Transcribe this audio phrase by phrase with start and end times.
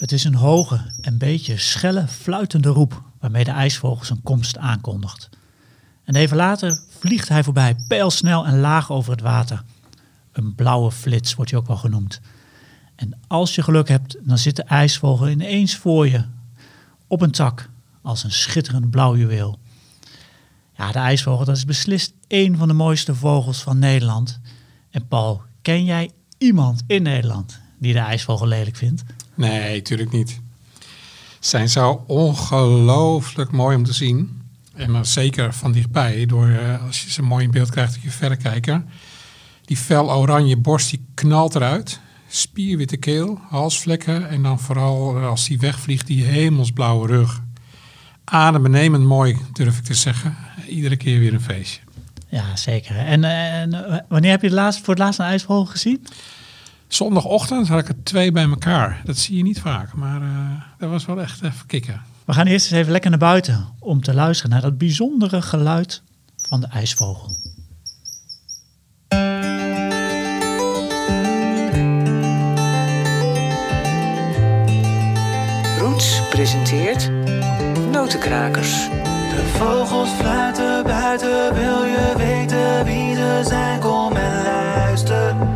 [0.00, 5.28] Het is een hoge en beetje schelle, fluitende roep waarmee de ijsvogel zijn komst aankondigt.
[6.04, 9.62] En even later vliegt hij voorbij, pijlsnel en laag over het water.
[10.32, 12.20] Een blauwe flits wordt hij ook wel genoemd.
[12.94, 16.24] En als je geluk hebt, dan zit de ijsvogel ineens voor je
[17.06, 17.70] op een tak
[18.02, 19.58] als een schitterend blauw juweel.
[20.76, 24.40] Ja, de ijsvogel, dat is beslist één van de mooiste vogels van Nederland.
[24.90, 29.02] En Paul, ken jij iemand in Nederland die de ijsvogel lelijk vindt?
[29.40, 30.40] Nee, tuurlijk niet.
[31.38, 34.42] Zijn zo ongelooflijk mooi om te zien.
[34.74, 38.02] En dan zeker van dichtbij, door uh, als je ze mooi in beeld krijgt op
[38.02, 38.84] je verrekijker.
[39.64, 42.00] Die fel oranje borst die knalt eruit.
[42.28, 47.42] Spierwitte keel, halsvlekken en dan vooral eh, als die wegvliegt die hemelsblauwe rug.
[48.24, 50.36] Adembenemend mooi, durf ik te zeggen.
[50.68, 51.80] Iedere keer weer een feestje.
[52.28, 52.96] Ja, zeker.
[52.96, 56.06] En, en wanneer heb je laatst, voor het laatst een ijsvogel gezien?
[56.92, 59.00] Zondagochtend had ik er twee bij elkaar.
[59.04, 60.28] Dat zie je niet vaak, maar uh,
[60.78, 62.02] dat was wel echt even kicken.
[62.24, 66.02] We gaan eerst eens even lekker naar buiten om te luisteren naar dat bijzondere geluid
[66.36, 67.36] van de ijsvogel.
[75.78, 77.10] Roots presenteert
[77.90, 78.88] Notenkrakers.
[79.30, 83.80] De vogels fluiten buiten, wil je weten wie ze zijn?
[83.80, 85.49] Kom en luister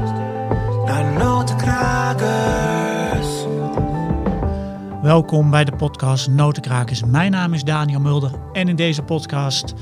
[5.05, 7.05] Welkom bij de podcast Notenkrakers.
[7.05, 9.75] Mijn naam is Daniel Mulder en in deze podcast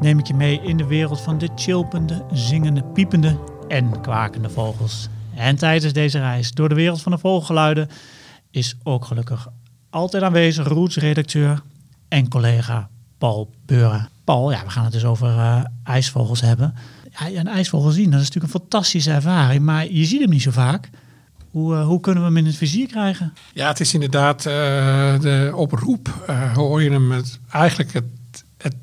[0.00, 3.38] neem ik je mee in de wereld van de chilpende, zingende, piepende
[3.68, 5.08] en kwakende vogels.
[5.34, 7.88] En tijdens deze reis door de wereld van de vogelgeluiden
[8.50, 9.48] is ook gelukkig
[9.90, 11.62] altijd aanwezig Roots-redacteur
[12.08, 12.88] en collega
[13.18, 14.08] Paul Beuren.
[14.24, 16.74] Paul, ja, we gaan het dus over uh, ijsvogels hebben.
[17.10, 20.42] Ja, een ijsvogel zien, dat is natuurlijk een fantastische ervaring, maar je ziet hem niet
[20.42, 20.90] zo vaak.
[21.56, 23.34] Hoe, uh, hoe kunnen we hem in het vizier krijgen?
[23.52, 24.52] Ja, het is inderdaad uh,
[25.20, 26.08] de oproep.
[26.54, 28.04] hoor je hem het, eigenlijk het,
[28.58, 28.74] het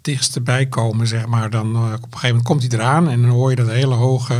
[0.00, 1.50] dichtste bijkomen, zeg maar.
[1.50, 4.34] Dan op een gegeven moment komt hij eraan en dan hoor je dat hele hoge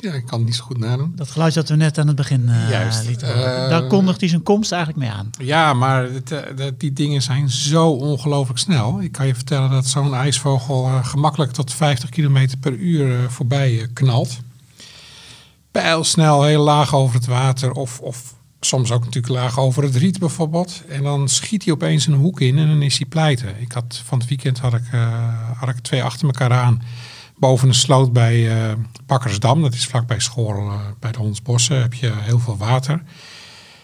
[0.00, 1.12] ja, ik kan het niet zo goed nadoen.
[1.16, 3.06] Dat geluid dat we net aan het begin Juist.
[3.06, 3.28] lieten
[3.68, 5.30] Daar kondigt hij zijn komst eigenlijk mee aan.
[5.38, 6.34] Ja, maar het,
[6.78, 9.02] die dingen zijn zo ongelooflijk snel.
[9.02, 14.38] Ik kan je vertellen dat zo'n ijsvogel gemakkelijk tot 50 km per uur voorbij knalt.
[15.82, 20.18] Pijlsnel, heel laag over het water of, of soms ook natuurlijk laag over het riet
[20.18, 20.82] bijvoorbeeld.
[20.88, 23.60] En dan schiet hij opeens een hoek in en dan is hij pleiten.
[23.60, 24.82] Ik had, van het weekend had ik,
[25.56, 26.82] had ik twee achter elkaar aan
[27.36, 28.72] boven een sloot bij uh,
[29.06, 29.62] Bakkersdam.
[29.62, 31.80] Dat is vlakbij Schoorl, uh, bij de Hondsbossen.
[31.80, 33.02] Heb je heel veel water.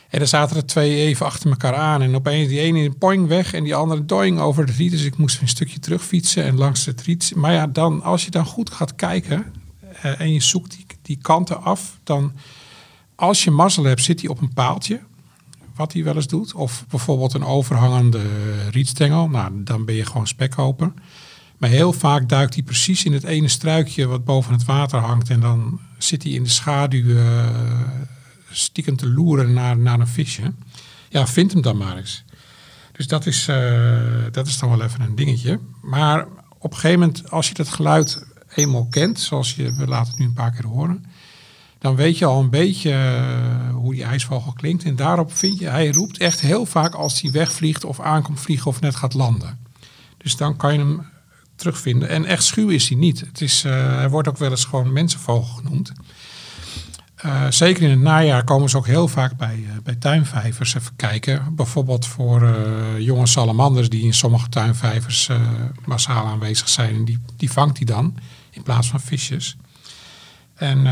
[0.09, 2.03] En er zaten er twee even achter elkaar aan.
[2.03, 4.91] En opeens die ene in poing weg en die andere doing over het riet.
[4.91, 7.33] Dus ik moest een stukje terugfietsen en langs het riet.
[7.37, 9.53] Maar ja, dan, als je dan goed gaat kijken
[10.03, 11.99] en je zoekt die, die kanten af.
[12.05, 12.33] Dan,
[13.15, 15.01] als je mazzel hebt, zit hij op een paaltje.
[15.75, 16.55] Wat hij wel eens doet.
[16.55, 18.23] Of bijvoorbeeld een overhangende
[18.71, 19.29] rietstengel.
[19.29, 20.93] Nou, dan ben je gewoon spekkoper.
[21.59, 25.31] Maar heel vaak duikt hij precies in het ene struikje wat boven het water hangt.
[25.31, 27.49] En dan zit hij in de schaduw uh,
[28.51, 30.53] stiekem te loeren naar, naar een visje.
[31.09, 32.25] Ja, vind hem dan maar eens.
[32.93, 35.61] Dus dat is, uh, dat is dan wel even een dingetje.
[35.83, 36.27] Maar
[36.59, 40.19] op een gegeven moment, als je dat geluid eenmaal kent, zoals je, we laten het
[40.19, 41.05] nu een paar keer horen,
[41.79, 44.85] dan weet je al een beetje uh, hoe die ijsvogel klinkt.
[44.85, 48.67] En daarop vind je, hij roept echt heel vaak als hij wegvliegt of aankomt vliegen
[48.67, 49.59] of net gaat landen.
[50.17, 51.07] Dus dan kan je hem
[51.57, 52.09] terugvinden.
[52.09, 53.21] En echt schuw is hij niet.
[53.21, 55.93] Het is, uh, hij wordt ook wel eens gewoon mensenvogel genoemd.
[57.25, 60.97] Uh, zeker in het najaar komen ze ook heel vaak bij, uh, bij tuinvijvers even
[60.97, 61.55] kijken.
[61.55, 62.57] Bijvoorbeeld voor
[62.99, 65.31] jonge salamanders die in sommige tuinvijvers
[65.85, 67.05] massaal aanwezig zijn.
[67.05, 68.15] Die, die vangt hij dan
[68.51, 69.57] in plaats van visjes.
[70.55, 70.83] En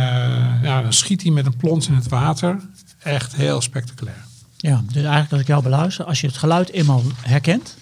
[0.63, 2.61] ja, dan schiet hij met een plons in het water.
[3.03, 4.25] Echt heel spectaculair.
[4.57, 7.77] Ja, dus eigenlijk als ik jou beluister, als je het geluid eenmaal herkent,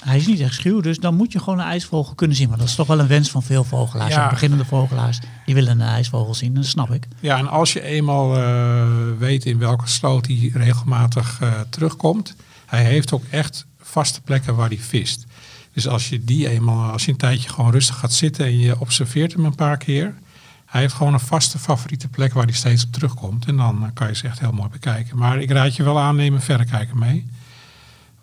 [0.00, 2.48] hij is niet echt schuw, dus dan moet je gewoon een ijsvogel kunnen zien.
[2.48, 4.14] Maar dat is toch wel een wens van veel vogelaars.
[4.14, 4.28] Ja.
[4.28, 7.06] Beginnende vogelaars, die willen een ijsvogel zien, dat snap ik.
[7.20, 8.86] Ja, en als je eenmaal uh,
[9.18, 12.34] weet in welke sloot hij regelmatig uh, terugkomt,
[12.66, 15.24] hij heeft ook echt vaste plekken waar hij vist.
[15.74, 18.80] Dus als je die eenmaal, als je een tijdje gewoon rustig gaat zitten en je
[18.80, 20.14] observeert hem een paar keer,
[20.66, 23.46] hij heeft gewoon een vaste favoriete plek waar hij steeds op terugkomt.
[23.46, 25.18] En dan kan je ze echt heel mooi bekijken.
[25.18, 27.26] Maar ik raad je wel aan, neem een verrekijker mee.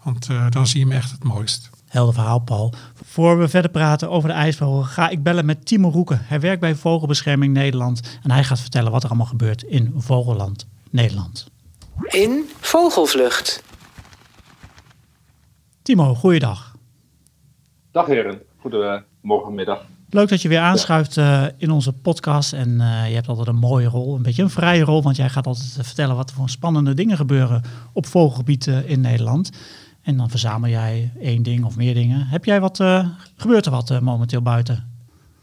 [0.03, 1.69] Want uh, dan zie je hem echt het mooist.
[1.87, 2.73] Helder verhaal, Paul.
[3.05, 6.21] Voor we verder praten over de ijsvogel, ga ik bellen met Timo Roeken.
[6.23, 10.67] Hij werkt bij Vogelbescherming Nederland en hij gaat vertellen wat er allemaal gebeurt in Vogelland
[10.89, 11.47] Nederland.
[12.07, 13.63] In Vogelvlucht.
[15.81, 16.70] Timo, goeiedag.
[17.91, 19.85] Dag heren, goedemorgen, middag.
[20.09, 22.53] Leuk dat je weer aanschuift uh, in onze podcast.
[22.53, 25.01] En uh, je hebt altijd een mooie rol, een beetje een vrije rol.
[25.01, 27.61] Want jij gaat altijd vertellen wat er voor spannende dingen gebeuren
[27.93, 29.51] op vogelgebied uh, in Nederland.
[30.01, 32.27] En dan verzamel jij één ding of meer dingen.
[32.27, 32.83] Heb jij wat,
[33.35, 34.89] gebeurt er wat momenteel buiten?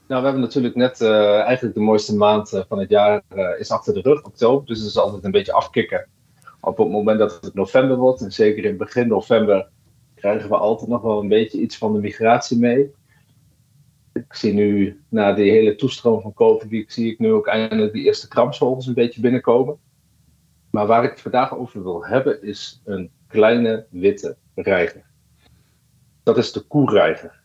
[0.07, 3.23] Nou, we hebben natuurlijk net eigenlijk de mooiste maand van het jaar
[3.59, 4.67] is achter de rug, oktober.
[4.67, 6.07] Dus het is altijd een beetje afkicken.
[6.61, 9.69] Op het moment dat het november wordt, en zeker in begin november,
[10.19, 12.91] krijgen we altijd nog wel een beetje iets van de migratie mee.
[14.13, 18.05] Ik zie nu, na die hele toestroom van COVID, zie ik nu ook eindelijk die
[18.05, 19.77] eerste kramsvogels een beetje binnenkomen.
[20.71, 25.05] Maar waar ik het vandaag over wil hebben, is een kleine witte reiger.
[26.23, 27.41] Dat is de koereiger.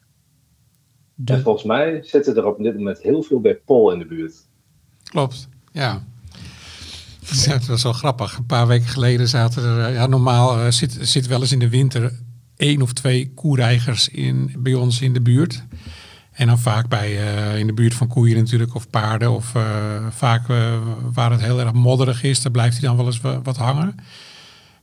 [1.26, 4.36] En volgens mij zitten er op dit moment heel veel bij Pol in de buurt.
[5.04, 6.04] Klopt, ja.
[7.26, 8.38] Het was wel grappig.
[8.38, 11.70] Een paar weken geleden zaten er, ja, normaal uh, zit, zit wel eens in de
[11.70, 12.12] winter
[12.64, 15.64] één of twee koereigers in, bij ons in de buurt.
[16.32, 19.32] En dan vaak bij, uh, in de buurt van koeien natuurlijk, of paarden.
[19.32, 19.64] Of uh,
[20.10, 20.74] vaak uh,
[21.14, 23.96] waar het heel erg modderig is, daar blijft hij dan wel eens wat hangen.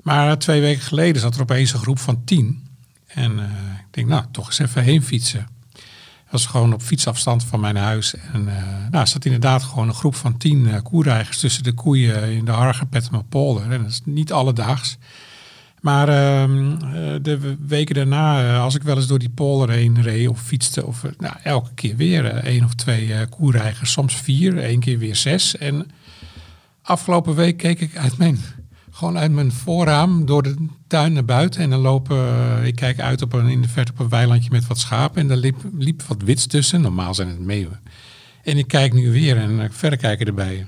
[0.03, 2.69] Maar twee weken geleden zat er opeens een groep van tien.
[3.07, 5.49] En ik denk, nou, toch eens even heen fietsen.
[5.73, 8.15] Dat was gewoon op fietsafstand van mijn huis.
[8.33, 8.49] En
[8.91, 12.89] nou, zat inderdaad gewoon een groep van tien koereigers tussen de koeien in de Hargen,
[13.29, 13.71] Polder.
[13.71, 14.99] En dat is niet alledaags.
[15.81, 20.03] Maar ehm, eh, de weken daarna, eh, als ik wel eens door die polder heen
[20.03, 24.59] reed of fietste, of eh, nou, elke keer weer één of twee koereigers, soms vier,
[24.59, 25.57] één keer weer zes.
[25.57, 25.91] En
[26.83, 28.39] afgelopen week keek ik uit mijn,
[28.91, 30.55] gewoon uit mijn voorraam door de
[30.87, 31.63] tuin naar buiten.
[31.63, 32.19] En dan lopen,
[32.65, 35.21] ik kijk uit op een, in de verte op een weilandje met wat schapen.
[35.21, 36.81] En daar liep, liep wat wits tussen.
[36.81, 37.81] Normaal zijn het meeuwen.
[38.43, 40.67] En ik kijk nu weer en verder kijken erbij.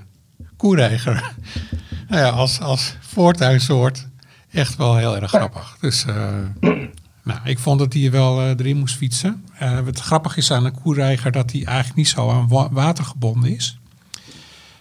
[0.57, 1.33] Koereiger.
[2.09, 4.07] nou ja, als, als voortuinsoort
[4.53, 5.77] echt wel heel erg grappig.
[5.79, 6.15] Dus uh,
[7.23, 9.45] nou, ik vond dat hij wel uh, erin moest fietsen.
[9.61, 13.05] Uh, het grappige is aan een koereiger dat hij eigenlijk niet zo aan wa water
[13.05, 13.77] gebonden is.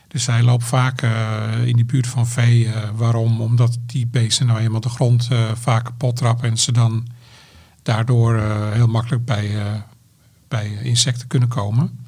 [0.08, 1.02] Dus hij loopt vaak
[1.64, 2.70] in de buurt van vee.
[2.94, 3.40] waarom?
[3.40, 7.06] Omdat die beesten nou eenmaal de grond vaak kapot trappen en ze dan
[7.82, 8.40] daardoor
[8.72, 9.50] heel makkelijk bij,
[10.48, 12.02] bij insecten kunnen komen.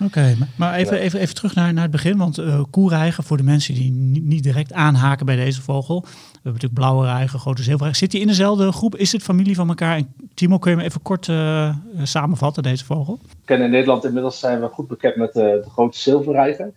[0.00, 2.16] Oké, maar even, even, even terug naar, naar het begin.
[2.16, 3.90] Want uh, koereiger, voor de mensen die
[4.22, 6.06] niet direct aanhaken bij deze vogel.
[6.38, 8.00] We hebben natuurlijk blauwe reiger, grote zilverreiger.
[8.00, 8.96] Zit die in dezelfde groep?
[8.96, 10.02] Is het familie van elkaar?
[10.34, 13.18] Timo, kun je me even kort uh, samenvatten, deze vogel?
[13.44, 16.72] Kennen in Nederland inmiddels zijn we goed bekend met de, de grote zilverreiger.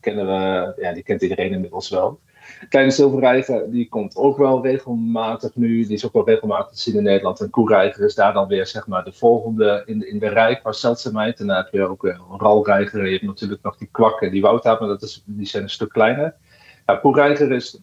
[0.00, 2.20] Kennen we, ja, die kent iedereen inmiddels wel.
[2.68, 5.86] Kleine zilverreiger, die komt ook wel regelmatig nu.
[5.86, 7.40] Die is ook wel regelmatig te zien in Nederland.
[7.40, 10.72] En koereiger is daar dan weer zeg maar de volgende in, in de rij qua
[10.72, 11.40] zeldzaamheid.
[11.40, 13.04] En heb je ook een ralreiger.
[13.04, 15.88] Je hebt natuurlijk nog die kwakken, die woudhaap, maar dat is, die zijn een stuk
[15.88, 16.34] kleiner.
[16.86, 17.00] Ja,
[17.50, 17.78] is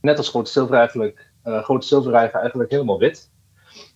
[0.00, 1.14] net als grote zilverreiger,
[1.44, 3.30] uh, grote zilverreiger eigenlijk helemaal wit.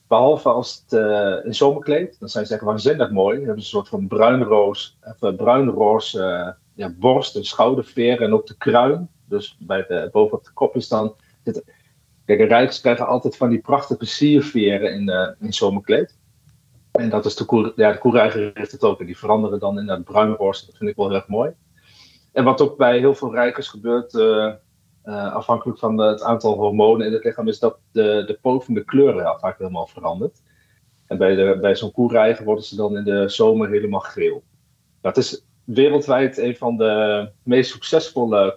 [0.09, 2.17] Behalve als het uh, in zomerkleed.
[2.19, 3.35] Dan zijn ze echt waanzinnig mooi.
[3.35, 8.47] Ze hebben een soort van bruinroos, even bruinroos uh, ja, borst en schouderveer en ook
[8.47, 9.09] de kruin.
[9.25, 11.15] Dus bij de, bovenop de kop is dan.
[12.25, 16.19] Kijk, de rijks krijgen altijd van die prachtige sierveren in, in zomerkleed.
[16.93, 19.01] En dat is de koer, ja, de heeft het ook.
[19.01, 20.67] En die veranderen dan in dat bruinroos.
[20.67, 21.51] Dat vind ik wel heel erg mooi.
[22.33, 24.13] En wat ook bij heel veel rijkers gebeurt,
[25.05, 28.75] uh, afhankelijk van het aantal hormonen in het lichaam, is dat de, de poot van
[28.75, 30.43] de kleuren vaak helemaal verandert.
[31.07, 34.43] En bij, de, bij zo'n koereiger worden ze dan in de zomer helemaal geel.
[35.01, 38.57] Dat is wereldwijd een van de meest succesvolle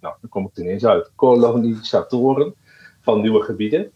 [0.00, 0.54] nou, kom ik
[1.14, 2.54] kolonisatoren
[3.00, 3.90] van nieuwe gebieden.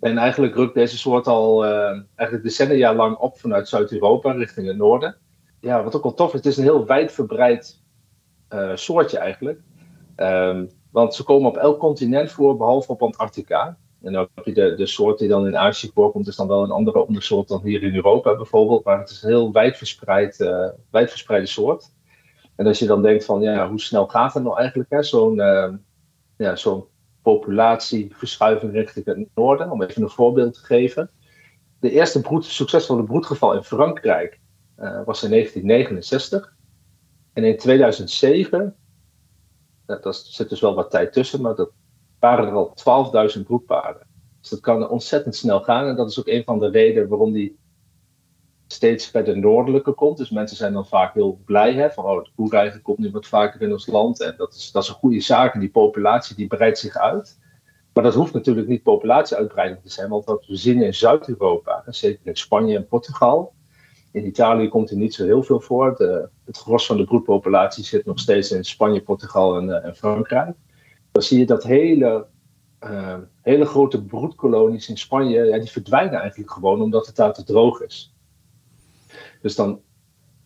[0.00, 4.76] En eigenlijk rukt deze soort al uh, eigenlijk decennia lang op vanuit Zuid-Europa richting het
[4.76, 5.16] noorden.
[5.60, 7.82] Ja, wat ook wel tof is, het is een heel wijdverbreid
[8.54, 9.60] uh, soortje eigenlijk.
[10.16, 13.78] Um, want ze komen op elk continent voor, behalve op Antarctica.
[14.02, 16.62] En dan heb je de, de soort die dan in Azië voorkomt, is dan wel
[16.62, 18.84] een andere ondersoort dan hier in Europa bijvoorbeeld.
[18.84, 21.94] Maar het is een heel wijdverspreid, uh, wijdverspreide soort.
[22.56, 25.72] En als je dan denkt van, ja, hoe snel gaat het nou eigenlijk, zo'n uh,
[26.36, 26.84] ja, zo'n
[27.22, 31.10] populatieverschuiving richting het noorden, om even een voorbeeld te geven.
[31.80, 34.40] De eerste broed, succesvolle broedgeval in Frankrijk
[34.78, 36.54] uh, was in 1969.
[37.32, 38.76] En in 2007,
[39.86, 41.70] dat zit dus wel wat tijd tussen, maar dat
[42.18, 42.74] waren er al
[43.36, 44.06] 12.000 broedpaarden.
[44.40, 45.86] Dus dat kan ontzettend snel gaan.
[45.86, 47.58] En dat is ook een van de redenen waarom die
[48.66, 50.18] steeds verder noordelijker komt.
[50.18, 53.26] Dus mensen zijn dan vaak heel blij hè, van oh, de koereiger komt nu wat
[53.26, 54.20] vaker in ons land.
[54.20, 55.54] En dat is, dat is een goede zaak.
[55.54, 57.38] En die populatie die breidt zich uit.
[57.92, 60.08] Maar dat hoeft natuurlijk niet populatieuitbreiding te zijn.
[60.08, 63.54] Want wat we zien in Zuid-Europa, zeker in Spanje en Portugal.
[64.16, 65.94] In Italië komt er niet zo heel veel voor.
[65.96, 69.96] De, het gros van de broedpopulatie zit nog steeds in Spanje, Portugal en, uh, en
[69.96, 70.56] Frankrijk
[71.16, 72.26] dan zie je dat hele,
[72.84, 77.44] uh, hele grote broedkolonies in Spanje, ja, die verdwijnen eigenlijk gewoon omdat het daar te
[77.44, 78.14] droog is.
[79.42, 79.80] Dus dan,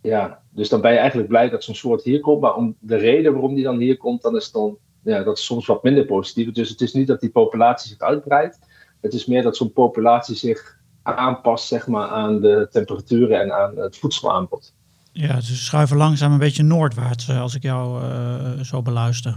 [0.02, 2.40] ja, dus dan ben je eigenlijk blij dat zo'n soort hier komt.
[2.40, 5.44] Maar om de reden waarom die dan hier komt, dan is dan, ja, dat is
[5.44, 6.52] soms wat minder positief.
[6.52, 8.58] Dus het is niet dat die populatie zich uitbreidt.
[9.00, 13.76] Het is meer dat zo'n populatie zich aanpast zeg maar, aan de temperaturen en aan
[13.76, 14.72] het voedselaanbod.
[15.12, 19.36] Ja, ze schuiven langzaam een beetje noordwaarts eh, als ik jou uh, zo beluister.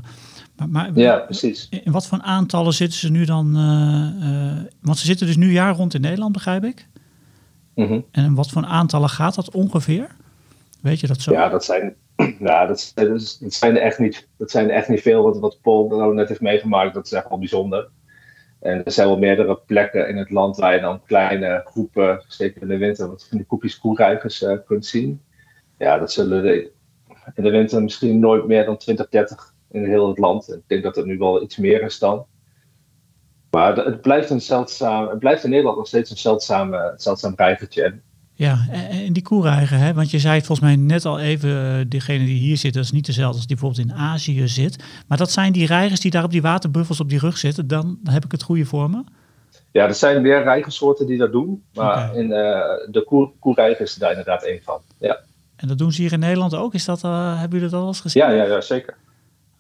[0.56, 1.68] Maar, maar, ja, precies.
[1.70, 3.58] In wat voor aantallen zitten ze nu dan?
[3.58, 6.88] Uh, want ze zitten dus nu jaar rond in Nederland, begrijp ik.
[7.76, 10.16] Mm En wat voor aantallen gaat dat ongeveer?
[10.82, 11.32] Weet je dat zo?
[11.32, 11.96] Ja, dat zijn,
[12.40, 15.24] dat, dat, zijn echt niet, dat zijn echt niet veel.
[15.24, 17.90] Wat, wat Paul nou net heeft meegemaakt, dat is echt wel bijzonder.
[18.64, 22.62] En er zijn wel meerdere plekken in het land waar je dan kleine groepen, zeker
[22.62, 25.22] in de winter, wat van die koepjes koerijgers uh, kunt zien.
[25.78, 26.64] Ja, dat zullen
[27.36, 30.54] in de winter misschien nooit meer dan 20, 30 in heel het land.
[30.54, 32.26] Ik denk dat het nu wel iets meer is dan.
[33.50, 38.00] Maar het blijft, een zeldzaam, het blijft in Nederland nog steeds een zeldzaam, zeldzaam reigertje.
[38.44, 39.94] Ja, en die koereiger, hè?
[39.94, 42.84] want je zei het volgens mij net al even, uh, degene die hier zit, dat
[42.84, 44.84] is niet dezelfde als die bijvoorbeeld in Azië zit.
[45.08, 48.00] Maar dat zijn die reigers die daar op die waterbuffels op die rug zitten, dan
[48.04, 49.04] heb ik het goede voor me?
[49.72, 52.36] Ja, er zijn meer reigersoorten die dat doen, maar in, uh,
[52.92, 54.82] de koer, koereiger is daar inderdaad één van.
[54.98, 55.20] Ja.
[55.56, 56.74] En dat doen ze hier in Nederland ook?
[56.74, 58.24] Is dat, uh, hebben jullie dat al eens gezien?
[58.24, 58.98] Ja, ja, ja zeker.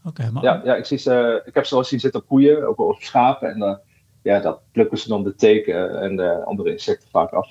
[0.06, 0.44] Oké, maar...
[0.44, 3.02] ja, ja, ik, zie ze, ik heb ze wel zien zitten op koeien, ook op
[3.02, 3.50] schapen.
[3.50, 3.82] En
[4.22, 7.50] ja, dat plukken ze dan de teken en de andere insecten vaak af.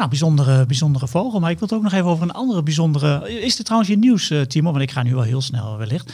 [0.00, 1.40] Nou, bijzondere, bijzondere vogel.
[1.40, 3.40] Maar ik wil het ook nog even over een andere bijzondere.
[3.40, 4.70] Is dit trouwens je nieuws, uh, Timo?
[4.70, 6.12] Want ik ga nu wel heel snel wellicht.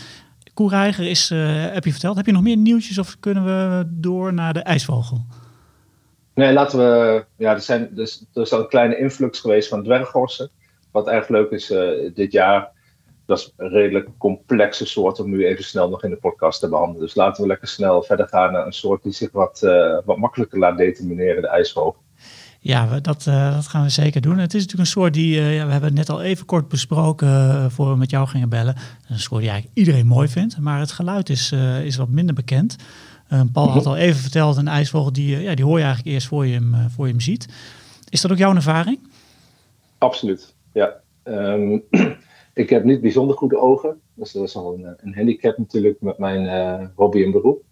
[0.54, 2.16] Koereiger is, uh, heb je verteld.
[2.16, 5.24] Heb je nog meer nieuwtjes of kunnen we door naar de ijsvogel?
[6.34, 7.24] Nee, laten we.
[7.36, 10.50] Ja, er, zijn, dus, er is al een kleine influx geweest van dwerggorsen.
[10.90, 12.70] Wat erg leuk is uh, dit jaar.
[13.26, 16.68] Dat is een redelijk complexe soort om nu even snel nog in de podcast te
[16.68, 17.02] behandelen.
[17.02, 19.60] Dus laten we lekker snel verder gaan naar een soort die zich wat,
[20.04, 22.04] wat makkelijker laat determineren, de ijsvogel.
[22.66, 24.38] Ja, dat, uh, dat gaan we zeker doen.
[24.38, 26.68] Het is natuurlijk een soort die, uh, ja, we hebben het net al even kort
[26.68, 28.76] besproken uh, voor we met jou gingen bellen.
[29.08, 31.52] Een soort die eigenlijk iedereen mooi vindt, maar het geluid is,
[31.84, 32.76] is wat minder bekend.
[33.52, 36.46] Paul had al even verteld, een ijsvogel die, ja, die hoor je eigenlijk eerst voor
[36.46, 37.48] je, hem, voor je hem ziet.
[38.08, 38.98] Is dat ook jouw ervaring?
[39.98, 40.94] Absoluut, ja.
[41.24, 41.82] Um,
[42.54, 46.18] ik heb niet bijzonder goede ogen, dus dat is al een, een handicap natuurlijk met
[46.18, 47.62] mijn hobby en beroep.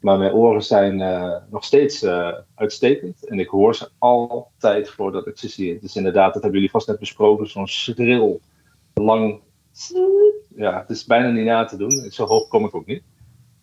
[0.00, 3.26] Maar mijn oren zijn uh, nog steeds uh, uitstekend.
[3.26, 5.78] En ik hoor ze altijd voordat ik ze zie.
[5.80, 7.50] Dus inderdaad, dat hebben jullie vast net besproken.
[7.50, 8.40] Zo'n schril,
[8.94, 9.40] lang.
[10.56, 12.10] Ja, het is bijna niet na te doen.
[12.10, 13.02] Zo hoog kom ik ook niet.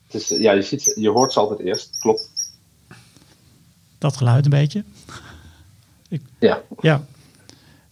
[0.03, 1.99] Het is, ja, je, ziet, je hoort ze altijd eerst.
[1.99, 2.29] Klopt.
[3.97, 4.83] Dat geluid een beetje.
[6.09, 6.61] ik, ja.
[6.79, 7.05] Ja.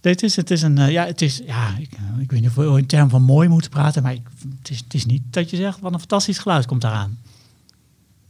[0.02, 2.56] Het is, het is een, uh, ja, het is, ja, ik, ik weet niet of
[2.56, 5.50] we in termen van mooi moeten praten, maar ik, het, is, het is niet dat
[5.50, 7.20] je zegt, wat een fantastisch geluid komt daaraan.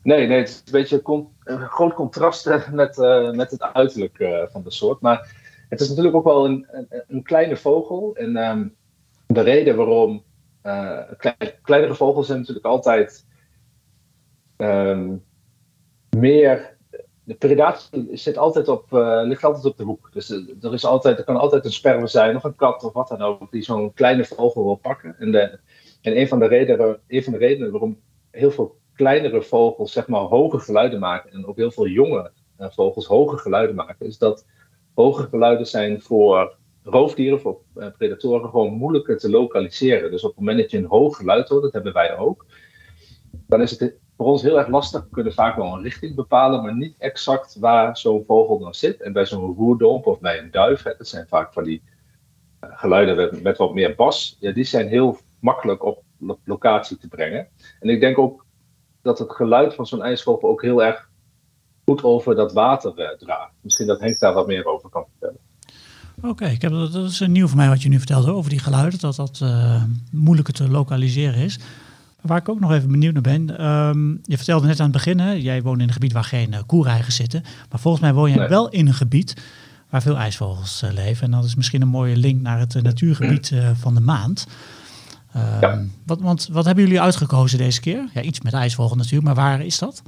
[0.06, 1.02] Nee, nee, het is een beetje
[1.44, 5.02] een, groot contrast met, uh, met het uiterlijk uh, van de soort.
[5.02, 5.36] Maar
[5.70, 8.16] het is natuurlijk ook wel een, een, een kleine vogel.
[8.16, 8.76] En um,
[9.28, 10.24] de reden waarom
[11.18, 13.26] klein, kleinere vogels zijn natuurlijk altijd
[14.58, 15.24] um,
[16.18, 16.78] meer.
[17.24, 18.86] De predatie zit altijd op,
[19.24, 20.10] ligt altijd op de hoek.
[20.14, 20.30] Dus
[20.62, 23.22] er, is altijd, er kan altijd een sperwer zijn of een kat of wat dan
[23.22, 25.16] ook die zo'n kleine vogel wil pakken.
[25.20, 25.60] En, de,
[26.02, 28.00] en een, van de redenen, een van de redenen waarom
[28.32, 32.68] heel veel kleinere vogels zeg maar hoge geluiden maken en ook heel veel jonge uh,
[32.70, 34.46] vogels hoge geluiden maken, is dat
[34.94, 40.12] hoge geluiden zijn voor roofdieren, voor uh, predatoren, gewoon moeilijker te lokaliseren.
[40.12, 42.46] Dus op het moment dat je een hoog geluid hoort, dat hebben wij ook,
[43.48, 45.04] dan is het voor ons heel erg lastig.
[45.04, 49.02] We kunnen vaak wel een richting bepalen, maar niet exact waar zo'n vogel dan zit.
[49.02, 51.82] En bij zo'n roerdomp of bij een duif, hè, dat zijn vaak van die
[52.64, 56.04] uh, geluiden met, met, wat meer bas, ja, die zijn heel makkelijk op
[56.44, 57.48] locatie te brengen.
[57.80, 58.45] En ik denk ook
[59.06, 61.10] dat het geluid van zo'n ijsvogel ook heel erg
[61.86, 63.52] goed over dat water uh, draagt.
[63.62, 65.40] Misschien dat Henk daar wat meer over kan vertellen.
[66.18, 69.00] Oké, okay, dat, dat is nieuw voor mij wat je nu vertelde over die geluiden,
[69.00, 71.60] dat dat uh, moeilijker te lokaliseren is.
[72.22, 73.66] Waar ik ook nog even benieuwd naar ben.
[73.66, 76.56] Um, je vertelde net aan het begin, hè, jij woont in een gebied waar geen
[76.72, 77.42] uh, zitten.
[77.70, 78.48] Maar volgens mij woon je nee.
[78.48, 79.44] wel in een gebied
[79.90, 81.24] waar veel ijsvogels uh, leven.
[81.24, 84.48] En dat is misschien een mooie link naar het natuurgebied van de maand.
[85.62, 85.84] Ja.
[86.06, 88.10] wat, want wat hebben jullie uitgekozen deze keer?
[88.14, 90.02] Ja, iets met ijsvogel natuurlijk, maar waar is dat?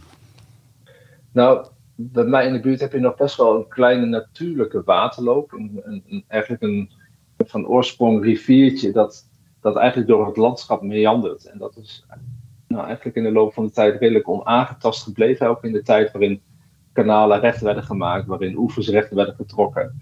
[1.31, 5.51] Nou, bij mij in de buurt heb je nog best wel een kleine natuurlijke waterloop.
[5.51, 6.91] Een, een, een, eigenlijk een
[7.37, 9.29] van oorsprong riviertje dat,
[9.61, 11.45] dat eigenlijk door het landschap meandert.
[11.45, 12.05] En dat is
[12.67, 15.47] nou, eigenlijk in de loop van de tijd redelijk onaangetast gebleven.
[15.47, 16.41] Ook in de tijd waarin
[16.93, 20.01] kanalen recht werden gemaakt, waarin oevers recht werden getrokken.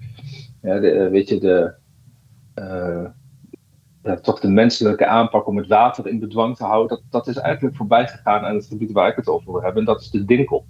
[0.61, 1.73] Ja, de, weet je, de,
[2.55, 3.05] uh,
[4.05, 7.41] ja, toch de menselijke aanpak om het water in bedwang te houden, dat, dat is
[7.41, 9.79] eigenlijk voorbij gegaan aan het gebied waar ik het over wil hebben.
[9.79, 10.65] En dat is de Dinkel.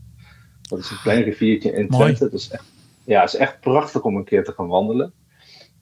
[0.61, 2.23] Dat is een klein riviertje in Twente.
[2.23, 2.63] Dat is echt,
[3.03, 5.13] ja, het is echt prachtig om een keer te gaan wandelen.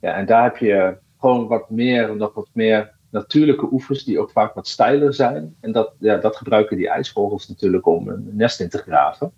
[0.01, 4.31] Ja, en daar heb je gewoon wat meer, nog wat meer natuurlijke oevers die ook
[4.31, 5.55] vaak wat steiler zijn.
[5.59, 9.31] En dat, ja, dat gebruiken die ijsvogels natuurlijk om een nest in te graven.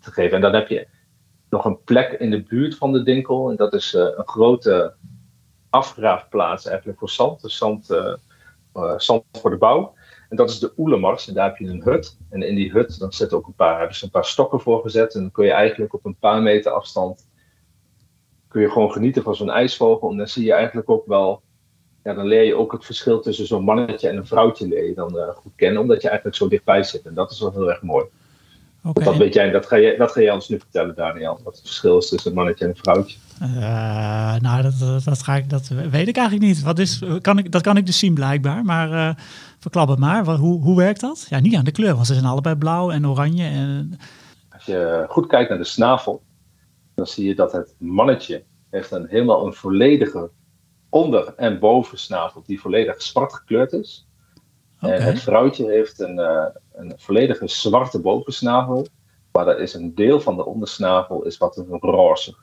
[0.00, 0.36] Te geven.
[0.36, 0.86] En dan heb je
[1.50, 3.50] nog een plek in de buurt van de dinkel.
[3.50, 4.94] En dat is eh, een grote
[5.72, 7.42] afgraafplaats eigenlijk voor zand.
[7.42, 8.14] Dus zand, eh,
[8.72, 9.94] eh, zand voor de bouw.
[10.28, 11.28] En dat is de Oelemars.
[11.28, 12.16] En daar heb je een hut.
[12.30, 15.14] En in die hut dan zitten ook een paar, dus een paar stokken voor gezet.
[15.14, 17.30] En dan kun je eigenlijk op een paar meter afstand
[18.52, 20.10] kun je gewoon genieten van zo'n ijsvogel.
[20.10, 21.42] En dan zie je eigenlijk ook wel
[22.04, 24.94] ja, dan leer je ook het verschil tussen zo'n mannetje en een vrouwtje leer je
[24.94, 27.06] dan uh, goed kennen, omdat je eigenlijk zo dichtbij zit.
[27.06, 28.04] En dat is wel heel erg mooi.
[28.84, 29.04] Okay.
[29.04, 31.40] Dat weet jij, dat ga je, dat ga je ons nu vertellen, Daniel.
[31.44, 33.18] Wat het verschil is tussen een mannetje en een vrouwtje.
[33.42, 36.62] Uh, nou, dat, dat, ga ik, dat weet ik eigenlijk niet.
[36.62, 38.64] Wat is, kan ik, dat kan ik dus zien blijkbaar.
[38.64, 39.10] Maar uh,
[39.58, 40.24] verklap het maar.
[40.24, 41.26] Wat, hoe, hoe werkt dat?
[41.28, 43.44] Ja, niet aan de kleur, want ze zijn allebei blauw en oranje.
[43.44, 43.98] En...
[44.48, 46.22] Als je goed kijkt naar de snavel,
[46.94, 50.30] dan zie je dat het mannetje heeft een helemaal een volledige
[50.88, 54.06] onder- en bovensnavel die volledig zwart gekleurd is.
[54.80, 54.96] Okay.
[54.96, 58.86] En het vrouwtje heeft een, uh, een volledige zwarte bovensnavel,
[59.32, 62.34] maar er is een deel van de ondersnavel is wat roze.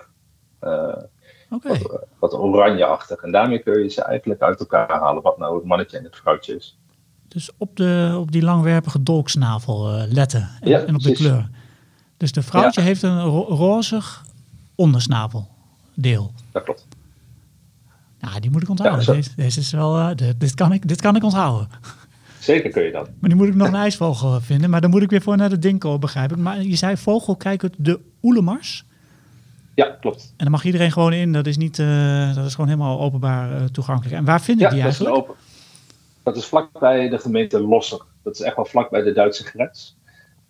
[0.59, 1.79] Okay.
[1.81, 3.21] wat, wat oranjeachtig.
[3.21, 6.15] En daarmee kun je ze eigenlijk uit elkaar halen, wat nou het mannetje en het
[6.15, 6.77] vrouwtje is.
[7.27, 11.49] Dus op, de, op die langwerpige dolksnavel uh, letten en, ja, en op de kleur.
[12.17, 12.87] Dus de vrouwtje ja.
[12.87, 14.25] heeft een ro rozig
[14.75, 16.31] ondersnaveldeel.
[16.51, 16.87] Dat klopt.
[18.19, 19.05] Nou, die moet ik onthouden.
[19.05, 21.69] Ja, deze, deze, is wel, uh, dit, dit, kan ik, dit kan ik onthouden.
[22.39, 23.09] Zeker kun je dat.
[23.19, 24.69] Maar nu moet ik nog een ijsvogel vinden.
[24.69, 26.37] Maar dan moet ik weer voor naar de dinko, begrijp ik.
[26.37, 28.85] Maar je zei vogel, kijk het de Oelemars.
[29.75, 30.21] Ja, klopt.
[30.37, 31.31] En dan mag iedereen gewoon in.
[31.31, 34.15] Dat is, niet, uh, dat is gewoon helemaal openbaar uh, toegankelijk.
[34.15, 35.15] En waar vind ik ja, die eigenlijk?
[35.15, 35.43] Dat is, open.
[36.23, 38.01] dat is vlakbij de gemeente Losser.
[38.23, 39.97] Dat is echt wel vlakbij de Duitse grens.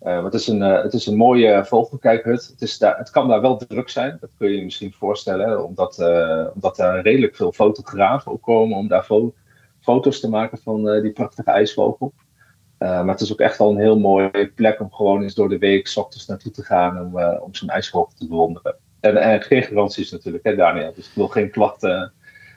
[0.02, 2.46] Uh, het, is een, uh, het is een mooie vogelkijkhut.
[2.46, 5.64] Het, is daar, het kan daar wel druk zijn, dat kun je je misschien voorstellen,
[5.64, 9.34] omdat, uh, omdat daar redelijk veel fotografen ook komen om daar fo
[9.80, 12.12] foto's te maken van die prachtige ijsvogel.
[12.78, 15.58] maar het is ook echt wel een heel mooie plek om gewoon eens door de
[15.58, 18.76] week s ochtends naartoe te gaan om, om zo'n ijsvogel te bewonderen.
[19.00, 20.92] En, en geen garanties natuurlijk, hè Daniel.
[20.94, 22.12] Dus ik wil geen klachten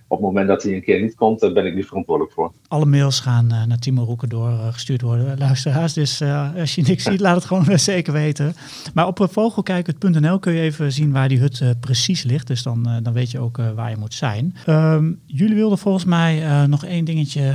[0.08, 2.52] op het moment dat hij een keer niet komt, daar ben ik niet verantwoordelijk voor.
[2.68, 5.94] Alle mails gaan uh, naar Timo Roeken doorgestuurd worden, luisteraars.
[5.94, 6.22] Dus
[6.58, 8.54] als je niks ziet, laat het gewoon zeker weten.
[8.94, 12.48] Maar op vogelkijkert.nl kun je even zien waar die hut precies ligt.
[12.48, 14.56] Dus dan, dan weet je ook waar je moet zijn.
[14.68, 17.54] Um, jullie wilden volgens mij nog één dingetje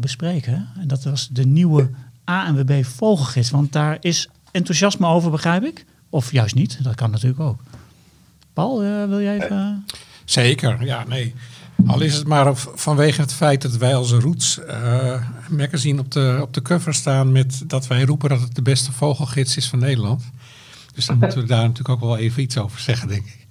[0.00, 0.68] bespreken.
[0.80, 1.90] En dat was de nieuwe
[2.24, 3.50] ANWB Vogelgids.
[3.50, 5.84] Want daar is enthousiasme over, begrijp ik?
[6.10, 7.60] Of juist niet, dat kan natuurlijk ook.
[8.54, 9.86] Paul, wil jij even...
[10.24, 11.34] Zeker, ja, nee.
[11.86, 16.38] Al is het maar vanwege het feit dat wij als Roots uh, magazine op de,
[16.42, 19.78] op de cover staan met dat wij roepen dat het de beste vogelgids is van
[19.78, 20.22] Nederland.
[20.94, 23.46] Dus dan moeten we daar natuurlijk ook wel even iets over zeggen, denk ik.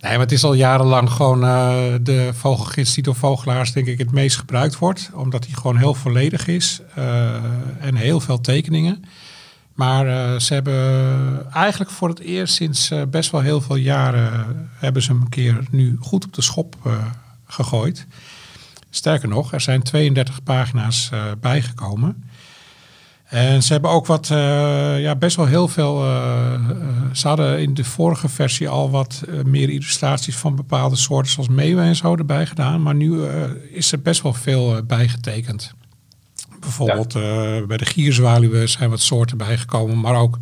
[0.00, 3.98] Nee, maar het is al jarenlang gewoon uh, de vogelgids die door vogelaars denk ik
[3.98, 5.10] het meest gebruikt wordt.
[5.14, 6.80] Omdat hij gewoon heel volledig is
[7.80, 9.04] en heel veel tekeningen.
[9.80, 15.02] Maar uh, ze hebben eigenlijk voor het eerst sinds best wel heel veel jaren hebben
[15.02, 16.76] ze hem een keer nu goed op de schop
[17.46, 18.06] gegooid.
[18.90, 22.24] Sterker nog, er zijn 32 pagina's bijgekomen.
[23.24, 24.26] En ze hebben ook wat,
[24.98, 26.00] ja, best wel heel veel.
[27.12, 31.84] Ze hadden in de vorige versie al wat meer illustraties van bepaalde soorten, zoals meeuwen
[31.84, 32.82] en zo, erbij gedaan.
[32.82, 33.24] Maar nu
[33.70, 35.74] is er best wel veel bijgetekend.
[36.60, 37.66] Bijvoorbeeld ja.
[37.66, 40.38] bij de gierzwaluwen zijn wat soorten bijgekomen, maar ook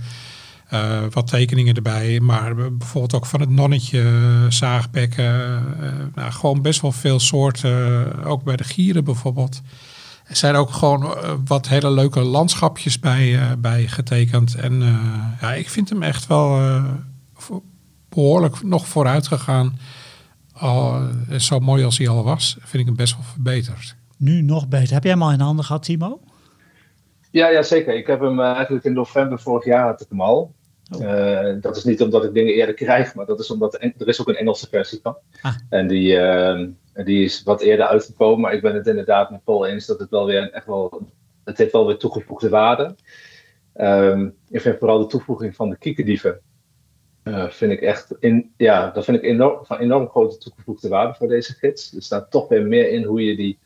[0.73, 4.05] uh, wat tekeningen erbij, maar bijvoorbeeld ook van het nonnetje,
[4.49, 5.25] zaagbekken.
[5.81, 9.61] Uh, nou, gewoon best wel veel soorten, ook bij de gieren bijvoorbeeld.
[10.25, 14.55] Er zijn ook gewoon wat hele leuke landschapjes bij, bij getekend.
[14.55, 14.83] En
[15.41, 16.81] ja, ik vind hem echt wel
[18.09, 19.79] behoorlijk nog vooruit gegaan.
[20.53, 21.03] Al,
[21.39, 23.97] zo mooi als hij al was, vind ik hem best wel verbeterd.
[24.19, 24.95] Nu nog beter.
[24.95, 26.21] Heb jij hem al in handen gehad, Timo?
[27.31, 27.95] Ja, ja, zeker.
[27.95, 30.55] Ik heb hem eigenlijk in november vorig jaar had ik hem al.
[30.95, 31.03] Oh.
[31.03, 34.21] Uh, dat is niet omdat ik dingen eerder krijg, maar dat is omdat er is
[34.21, 35.17] ook een Engelse versie van.
[35.41, 35.55] Ah.
[35.69, 36.67] En die, uh,
[37.05, 38.41] die is wat eerder uitgekomen.
[38.41, 41.07] Maar ik ben het inderdaad met Paul eens dat het wel weer echt wel.
[41.45, 42.95] Het heeft wel weer toegevoegde waarde.
[43.81, 46.41] Um, ik vind vooral de toevoeging van de kiekerdieven.
[47.25, 51.15] Uh, vind ik echt in, ja, dat vind ik enorm, van enorm grote toegevoegde waarde
[51.15, 51.95] voor deze gids.
[51.95, 53.59] Er staat toch weer meer in hoe je die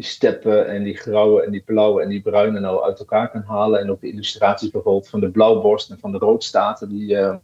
[0.00, 3.42] die steppen en die grauwe en die blauwe en die bruine nou uit elkaar kan
[3.42, 3.80] halen.
[3.80, 7.36] En ook de illustraties bijvoorbeeld van de blauwborst en van de roodstaten, die, uh,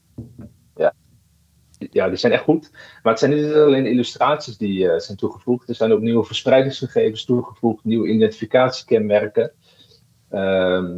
[0.76, 0.94] ja,
[1.90, 2.70] ja, die zijn echt goed.
[3.02, 5.68] Maar het zijn niet alleen illustraties die uh, zijn toegevoegd.
[5.68, 9.52] Er zijn ook nieuwe verspreidingsgegevens toegevoegd, nieuwe identificatiekenmerken.
[10.30, 10.90] Uh,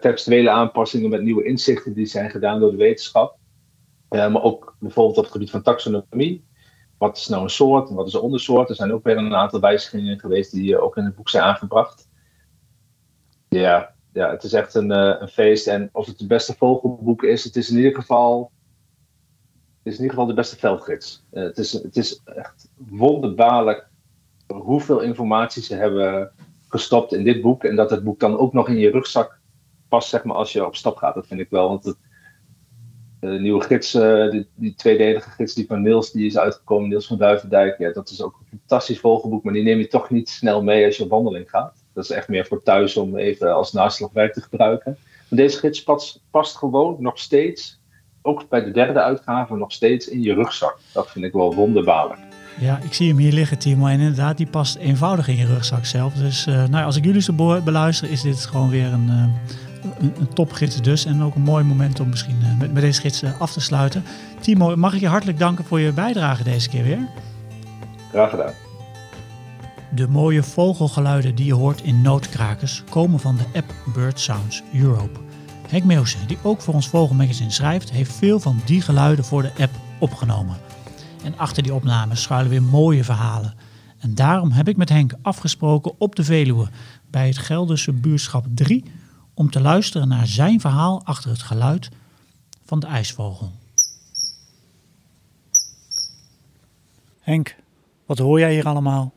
[0.00, 3.36] textuele aanpassingen met nieuwe inzichten die zijn gedaan door de wetenschap.
[4.08, 6.44] maar ook bijvoorbeeld op het gebied van taxonomie.
[6.98, 8.68] Wat is nou een soort en wat is een ondersoort.
[8.68, 12.08] Er zijn ook weer een aantal wijzigingen geweest die ook in het boek zijn aangebracht.
[13.48, 15.66] Ja, ja het is echt een, een feest.
[15.66, 18.50] En of het het beste vogelboek is, het is in ieder geval
[19.86, 21.24] is in ieder geval de beste veldgids.
[21.32, 23.88] Uh, het, is, het is echt wonderbaarlijk
[24.46, 26.32] hoeveel informatie ze hebben
[26.68, 27.64] gestopt in dit boek.
[27.64, 29.38] En dat het boek dan ook nog in je rugzak
[29.88, 31.14] past, zeg maar, als je op stap gaat.
[31.14, 31.68] Dat vind ik wel.
[31.68, 31.96] Want het,
[33.32, 37.06] de nieuwe gids, uh, die, die, tweedelige gids die van Niels, die is uitgekomen, Niels
[37.06, 37.78] van Duivendijk.
[37.78, 40.86] Ja, dat is ook een fantastisch volgeboek, maar die neem je toch niet snel mee
[40.86, 41.84] als je op wandeling gaat.
[41.92, 44.96] Dat is echt meer voor thuis om even als naslagwerk te gebruiken.
[45.28, 45.82] Maar deze gids
[46.30, 47.80] past, gewoon nog steeds
[48.22, 50.78] ook bij de derde uitgave nog steeds in je rugzak.
[50.92, 52.20] Dat vind ik wel wonderbaarlijk.
[52.60, 53.86] Ja, ik zie hem hier liggen, Timo.
[53.86, 56.14] En inderdaad, die past eenvoudig in je rugzak zelf.
[56.14, 59.24] Dus uh, nou, als ik jullie zo beluister, is dit gewoon weer een, uh,
[59.98, 61.04] een, een topgids dus.
[61.04, 64.04] En ook een mooi moment om misschien uh, met, met deze gids af te sluiten.
[64.40, 67.08] Timo, mag ik je hartelijk danken voor je bijdrage deze keer weer?
[68.10, 68.52] Graag gedaan.
[69.90, 75.20] De mooie vogelgeluiden die je hoort in Noodkrakers komen van de app Bird Sounds Europe.
[75.68, 79.52] Henk Meeuwsen, die ook voor ons Vogelmagazine schrijft, heeft veel van die geluiden voor de
[79.58, 80.56] app opgenomen.
[81.24, 83.54] En achter die opnames schuilen weer mooie verhalen.
[83.98, 86.68] En daarom heb ik met Henk afgesproken op de Veluwe
[87.10, 88.84] bij het Gelderse buurtschap 3
[89.36, 91.88] om te luisteren naar zijn verhaal achter het geluid
[92.64, 93.52] van de ijsvogel.
[97.20, 97.56] Henk,
[98.06, 99.12] wat hoor jij hier allemaal?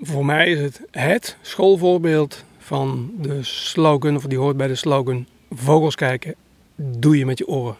[0.00, 5.26] Voor mij is het het schoolvoorbeeld van de slogan, of die hoort bij de slogan
[5.50, 6.34] vogels kijken
[6.76, 7.76] doe je met je oren.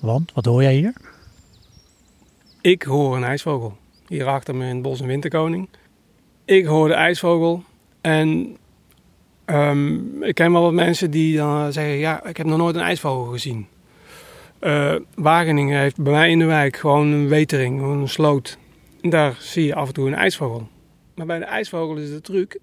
[0.00, 0.94] Want, wat hoor jij hier?
[2.60, 3.76] Ik hoor een ijsvogel.
[4.08, 5.68] Hier achter me in het bos een winterkoning.
[6.44, 7.64] Ik hoor de ijsvogel.
[8.00, 8.56] En
[9.46, 11.94] um, ik ken wel wat mensen die dan zeggen...
[11.94, 13.66] ja, ik heb nog nooit een ijsvogel gezien.
[14.60, 18.58] Uh, Wageningen heeft bij mij in de wijk gewoon een wetering, een sloot.
[19.00, 20.68] Daar zie je af en toe een ijsvogel.
[21.14, 22.58] Maar bij de ijsvogel is de truc...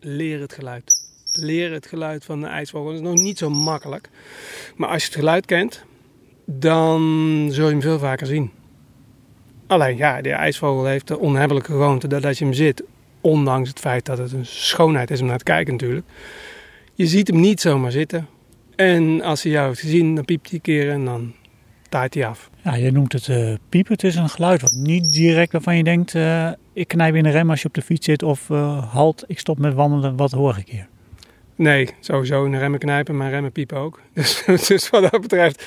[0.00, 1.04] leer het geluid
[1.38, 2.86] leren het geluid van de ijsvogel.
[2.86, 4.08] Dat is nog niet zo makkelijk.
[4.76, 5.84] Maar als je het geluid kent,
[6.44, 7.00] dan
[7.50, 8.50] zul je hem veel vaker zien.
[9.66, 12.82] Alleen ja, de ijsvogel heeft de onhebbelijke gewoonte dat als je hem zit,
[13.26, 16.06] ondanks het feit dat het een schoonheid is om naar te kijken natuurlijk,
[16.94, 18.26] je ziet hem niet zomaar zitten.
[18.76, 21.34] En als hij jou heeft gezien, dan piept hij een keer en dan
[21.88, 22.50] taait hij af.
[22.62, 23.92] Ja, je noemt het uh, piepen.
[23.92, 27.30] Het is een geluid wat niet direct waarvan je denkt, uh, ik knijp in de
[27.30, 30.32] rem als je op de fiets zit of uh, halt, ik stop met wandelen, wat
[30.32, 30.88] hoor ik hier?
[31.54, 34.00] Nee, sowieso een remmen knijpen, maar remmen piepen ook.
[34.14, 35.64] Dus, dus wat dat betreft.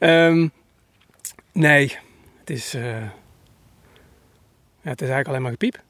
[0.00, 0.50] um,
[1.52, 1.98] nee,
[2.40, 3.12] het is, ja,
[4.90, 5.83] het is eigenlijk alleen maar gepiep.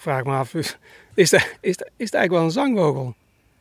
[0.00, 0.76] Ik vraag me af, is,
[1.14, 3.14] is, is, is het eigenlijk wel een zangvogel?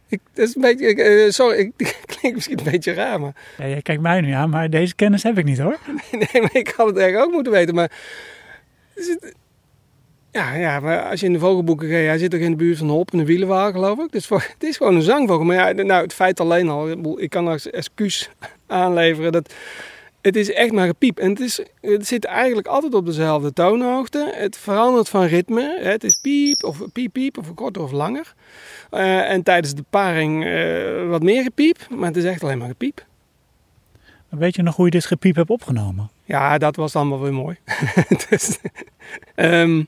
[0.08, 3.36] Ik, dat is een beetje, uh, sorry, ik klink misschien een beetje raar, maar...
[3.58, 5.78] Ja, jij kijkt mij nu aan, maar deze kennis heb ik niet hoor.
[6.12, 7.91] Nee, nee maar ik had het eigenlijk ook moeten weten, maar...
[8.93, 9.36] Het,
[10.32, 12.78] ja, ja, maar als je in de vogelboeken gaat, hij zit toch in de buurt
[12.78, 14.12] van de hop en de wielenwagen, geloof ik.
[14.12, 15.45] Dus het is gewoon een zangvogel.
[15.45, 18.30] Maar ja, nou, het feit alleen al, ik kan als excuus
[18.67, 19.54] aanleveren dat
[20.21, 21.19] het is echt maar gepiep.
[21.19, 24.32] En het, is, het zit eigenlijk altijd op dezelfde toonhoogte.
[24.36, 25.79] Het verandert van ritme.
[25.82, 28.34] Het is piep of piep piep of korter of langer.
[28.91, 32.67] Uh, en tijdens de paring uh, wat meer gepiep, maar het is echt alleen maar
[32.67, 33.05] gepiep.
[34.29, 36.10] Weet je nog hoe je dit gepiep hebt opgenomen?
[36.25, 37.58] Ja, dat was dan wel weer mooi.
[38.29, 38.58] dus,
[39.36, 39.88] um,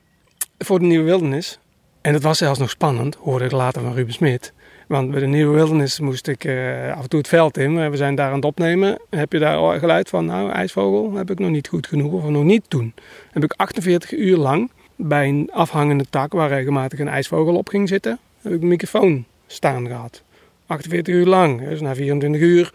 [0.58, 1.58] voor de Nieuwe Wildernis.
[2.00, 4.52] En dat was zelfs nog spannend, hoorde ik later van Ruben Smit.
[4.92, 7.90] Want bij de Nieuwe Wildernis moest ik uh, af en toe het veld in.
[7.90, 8.98] We zijn daar aan het opnemen.
[9.10, 12.44] Heb je daar geluid van, nou, ijsvogel, heb ik nog niet goed genoeg of nog
[12.44, 12.94] niet doen.
[13.30, 17.88] Heb ik 48 uur lang bij een afhangende tak waar regelmatig een ijsvogel op ging
[17.88, 20.22] zitten, heb ik een microfoon staan gehad.
[20.66, 22.72] 48 uur lang, dus na 24 uur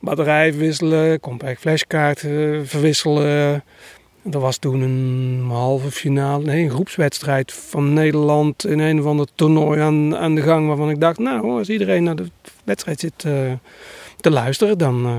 [0.00, 2.20] batterij verwisselen, compact flashkaart
[2.62, 3.64] verwisselen,
[4.30, 9.26] er was toen een halve finale, nee, een groepswedstrijd van Nederland in een of ander
[9.34, 10.66] toernooi aan, aan de gang.
[10.66, 12.30] Waarvan ik dacht, nou, als iedereen naar de
[12.64, 13.52] wedstrijd zit uh,
[14.20, 15.18] te luisteren, dan uh,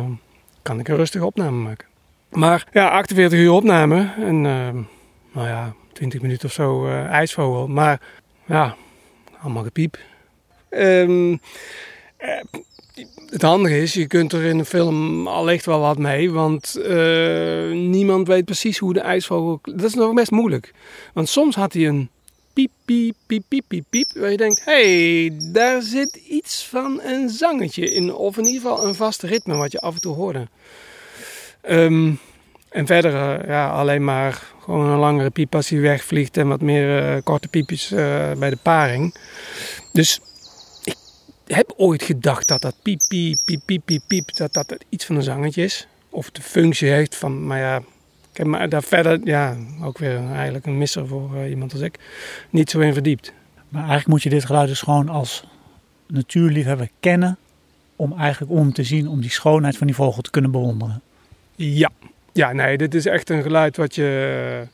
[0.61, 1.87] kan ik een rustige opname maken.
[2.29, 4.69] Maar ja, 48 uur opname en uh,
[5.31, 7.67] nou ja, 20 minuten of zo ijsvogel.
[7.67, 8.01] Maar
[8.45, 8.75] ja,
[9.41, 9.97] allemaal gepiep.
[10.69, 11.39] Um,
[13.29, 17.71] het handige is, je kunt er in een film allicht wel wat mee, want uh,
[17.71, 19.59] niemand weet precies hoe de ijsvogel...
[19.63, 20.73] Dat is nog best moeilijk.
[21.13, 22.09] Want soms had hij een
[22.53, 27.29] piep, piep, piep, piep, piep, piep, waar je denkt, hey, daar zit iets van een
[27.29, 28.13] zangetje in.
[28.13, 30.47] Of in ieder geval een vast ritme wat je af en toe hoorde.
[31.69, 32.19] Um,
[32.69, 36.61] en verder, uh, ja, alleen maar gewoon een langere piep als hij wegvliegt en wat
[36.61, 37.89] meer uh, korte piepjes
[38.37, 39.15] bij de paring.
[39.93, 40.19] Dus
[41.55, 45.15] heb ooit gedacht dat dat piep, piep, piep, piep, piep, piep, dat dat iets van
[45.15, 45.87] een zangetje is.
[46.09, 47.81] Of de functie heeft van, maar ja,
[48.33, 51.99] ik me daar verder, ja, ook weer eigenlijk een misser voor eh, iemand als ik,
[52.49, 53.33] niet zo in verdiept.
[53.69, 55.43] Maar eigenlijk moet je dit geluid dus gewoon als
[56.07, 57.37] natuurliefhebber kennen.
[57.95, 61.01] Om eigenlijk om te zien, om die schoonheid van die vogel te kunnen bewonderen.
[61.55, 61.89] Ja,
[62.33, 64.67] ja, nee, dit is echt een geluid wat je.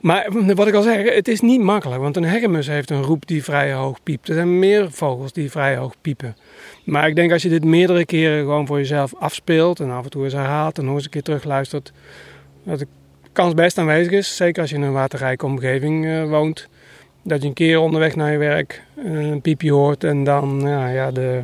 [0.00, 3.26] Maar wat ik al zeg, het is niet makkelijk, want een hermes heeft een roep
[3.26, 4.28] die vrij hoog piept.
[4.28, 6.36] Er zijn meer vogels die vrij hoog piepen.
[6.84, 10.10] Maar ik denk als je dit meerdere keren gewoon voor jezelf afspeelt en af en
[10.10, 11.92] toe eens herhaalt en nog eens een keer terugluistert,
[12.62, 12.86] dat de
[13.32, 16.68] kans best aanwezig is, zeker als je in een waterrijke omgeving uh, woont,
[17.24, 20.88] dat je een keer onderweg naar je werk uh, een piepje hoort en dan ja,
[20.88, 21.40] ja, de,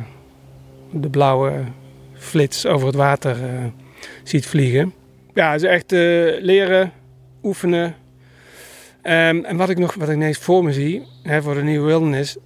[0.91, 1.53] de blauwe
[2.13, 3.65] flits over het water uh,
[4.23, 4.93] ziet vliegen.
[5.33, 5.91] Ja, het is echt
[6.41, 6.91] leren,
[7.43, 7.95] oefenen.
[9.03, 11.85] Um, en wat ik nog wat ik ineens voor me zie, hè, voor de nieuwe
[11.85, 12.37] wildernis,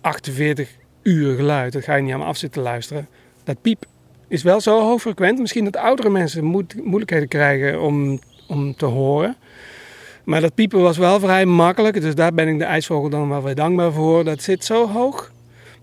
[0.00, 0.70] 48
[1.02, 1.72] uur geluid.
[1.72, 3.08] Dat ga je niet aan af zitten luisteren.
[3.44, 3.84] Dat piep
[4.28, 5.38] is wel zo hoog frequent.
[5.38, 6.44] Misschien dat oudere mensen
[6.84, 9.36] moeilijkheden krijgen om, om te horen.
[10.24, 12.00] Maar dat piepen was wel vrij makkelijk.
[12.00, 14.24] Dus daar ben ik de ijsvogel dan wel weer dankbaar voor.
[14.24, 15.32] Dat zit zo hoog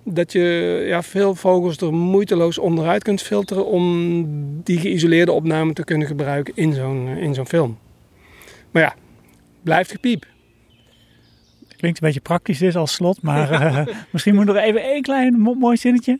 [0.03, 4.25] dat je ja, veel vogels er moeiteloos onderuit kunt filteren om
[4.63, 7.77] die geïsoleerde opname te kunnen gebruiken in zo'n in zo'n film.
[8.71, 8.95] Maar ja,
[9.63, 10.25] blijft gepiep.
[11.77, 15.39] Klinkt een beetje praktisch dit als slot, maar uh, misschien moet er even één klein
[15.39, 16.19] mooi zinnetje.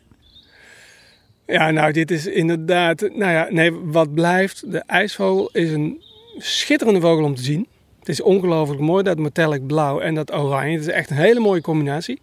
[1.46, 3.00] Ja, nou, dit is inderdaad.
[3.00, 4.72] Nou ja, nee, wat blijft.
[4.72, 6.02] De ijsvogel is een
[6.38, 7.66] schitterende vogel om te zien.
[7.98, 10.72] Het is ongelooflijk mooi, dat metallic blauw en dat oranje.
[10.72, 12.20] Het is echt een hele mooie combinatie.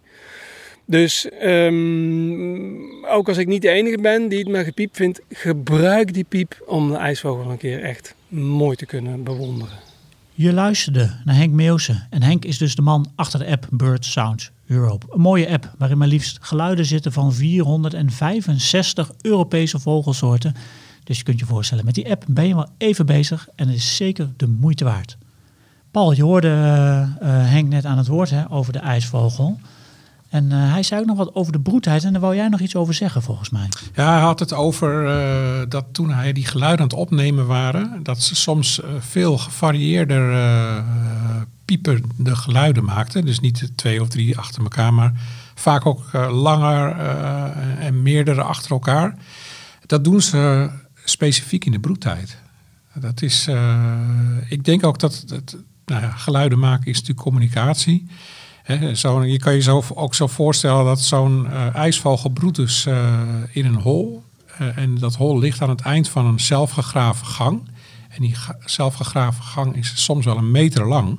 [0.84, 6.12] Dus um, ook als ik niet de enige ben die het maar gepiept vindt, gebruik
[6.12, 9.89] die piep om de ijsvogel een keer echt mooi te kunnen bewonderen.
[10.40, 14.04] Je luisterde naar Henk Meeuwse en Henk is dus de man achter de app Bird
[14.04, 15.06] Sounds Europe.
[15.10, 20.54] Een mooie app waarin maar liefst geluiden zitten van 465 Europese vogelsoorten.
[21.04, 23.76] Dus je kunt je voorstellen, met die app ben je wel even bezig en het
[23.76, 25.16] is zeker de moeite waard.
[25.90, 29.60] Paul, je hoorde uh, Henk net aan het woord hè, over de ijsvogel.
[30.30, 32.60] En uh, hij zei ook nog wat over de broedheid en daar wou jij nog
[32.60, 33.68] iets over zeggen volgens mij.
[33.94, 38.02] Ja, hij had het over uh, dat toen hij die geluiden aan het opnemen waren,
[38.02, 40.84] dat ze soms uh, veel gevarieerder
[41.64, 43.24] piepende geluiden maakten.
[43.24, 45.12] Dus niet twee of drie achter elkaar, maar
[45.54, 46.96] vaak ook langer
[47.78, 49.14] en meerdere achter elkaar.
[49.86, 50.70] Dat doen ze
[51.04, 52.38] specifiek in de broedtijd.
[52.94, 53.48] Dat is,
[54.48, 58.06] ik denk ook dat het, nou ja, geluiden maken is natuurlijk communicatie.
[58.78, 62.86] He, zo, je kan je zo, ook zo voorstellen dat zo'n uh, ijsvogel broedt dus
[62.86, 63.20] uh,
[63.52, 64.22] in een hol.
[64.60, 67.68] Uh, en dat hol ligt aan het eind van een zelfgegraven gang.
[68.08, 71.18] En die zelfgegraven gang is soms wel een meter lang.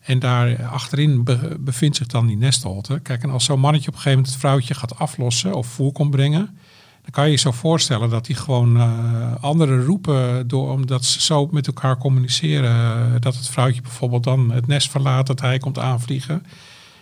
[0.00, 3.00] En daar achterin be bevindt zich dan die nestholte.
[3.02, 5.92] Kijk, en als zo'n mannetje op een gegeven moment het vrouwtje gaat aflossen of voer
[5.92, 6.58] komt brengen,
[7.02, 11.20] dan kan je je zo voorstellen dat die gewoon uh, anderen roepen door, omdat ze
[11.20, 12.70] zo met elkaar communiceren.
[12.70, 16.46] Uh, dat het vrouwtje bijvoorbeeld dan het nest verlaat, dat hij komt aanvliegen.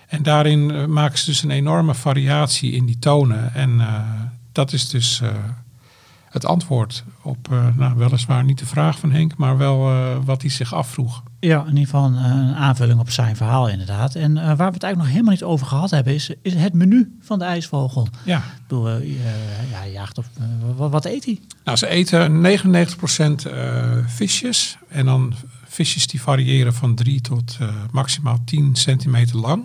[0.06, 3.54] En daarin uh, maken ze dus een enorme variatie in die tonen.
[3.54, 3.80] En
[4.52, 5.22] dat is dus
[6.30, 9.78] het antwoord op, nou, weliswaar niet de vraag van Henk, maar wel
[10.24, 11.22] wat hij zich afvroeg.
[11.40, 14.14] Ja, in ieder geval een, een aanvulling op zijn verhaal inderdaad.
[14.14, 16.72] En uh, waar we het eigenlijk nog helemaal niet over gehad hebben, is, is het
[16.72, 18.08] menu van de ijsvogel.
[18.24, 18.38] Ja.
[18.38, 18.88] Ik bedoel,
[19.70, 20.24] ja, jaagt op,
[20.76, 21.40] wat, wat, eet hij?
[21.64, 22.60] Nou, ze eten
[23.46, 23.48] 99%
[24.06, 24.78] visjes.
[24.88, 27.58] En dan visjes die variëren van 3 tot
[27.90, 29.64] maximaal 10 centimeter lang.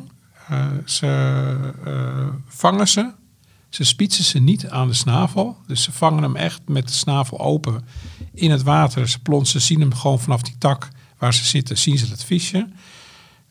[0.85, 1.73] ze
[2.47, 3.11] vangen ze.
[3.73, 5.57] Ze spietsen ze niet aan de snavel.
[5.67, 7.85] Dus ze vangen hem echt met de snavel open
[8.33, 9.09] in het water.
[9.09, 12.67] Ze plonsen, zien hem gewoon vanaf die tak waar ze zitten, zien ze dat visje.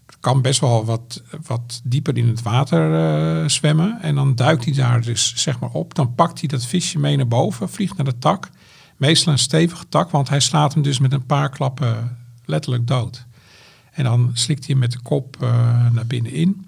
[0.07, 3.99] Het kan best wel wat, wat dieper in het water uh, zwemmen.
[4.03, 5.95] En dan duikt hij daar dus zeg maar op.
[5.95, 8.51] Dan pakt hij dat visje mee naar boven, vliegt naar de tak.
[8.97, 13.27] Meestal een stevige tak, want hij slaat hem dus met een paar klappen letterlijk dood.
[13.93, 15.51] En dan slikt hij hem met de kop uh,
[15.93, 16.67] naar binnen in.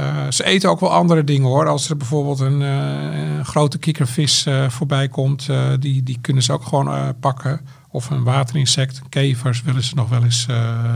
[0.00, 1.68] Uh, ze eten ook wel andere dingen hoor.
[1.68, 6.64] Als er bijvoorbeeld een, een grote kikkervis uh, voorbij komt, die, die kunnen ze ook
[6.64, 7.60] gewoon pakken.
[7.88, 10.46] Of een waterinsect, kevers willen ze nog wel eens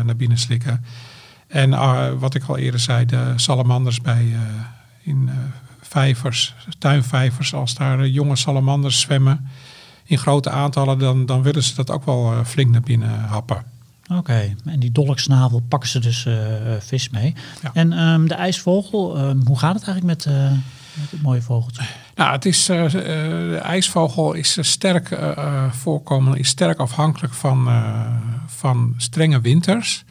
[0.05, 0.85] naar binnen slikken.
[1.47, 1.71] En
[2.19, 4.37] wat ik al eerder zei, de salamanders bij
[5.03, 5.31] in
[5.81, 9.49] vijvers, tuinvijvers, als daar jonge salamanders zwemmen
[10.05, 13.78] in grote aantallen, dan, dan willen ze dat ook wel flink naar binnen happen.
[14.09, 14.57] Oké, okay.
[14.65, 16.37] en die dolksnavel pakken ze dus uh,
[16.79, 17.35] vis mee.
[17.63, 17.71] Ja.
[17.73, 20.51] En um, de ijsvogel, um, hoe gaat het eigenlijk met, uh,
[21.01, 21.83] met het mooie vogeltje?
[22.15, 25.19] Nou, het is, uh, de ijsvogel is sterk
[25.71, 27.69] voorkomen, is sterk afhankelijk van,
[28.47, 30.05] van strenge winters.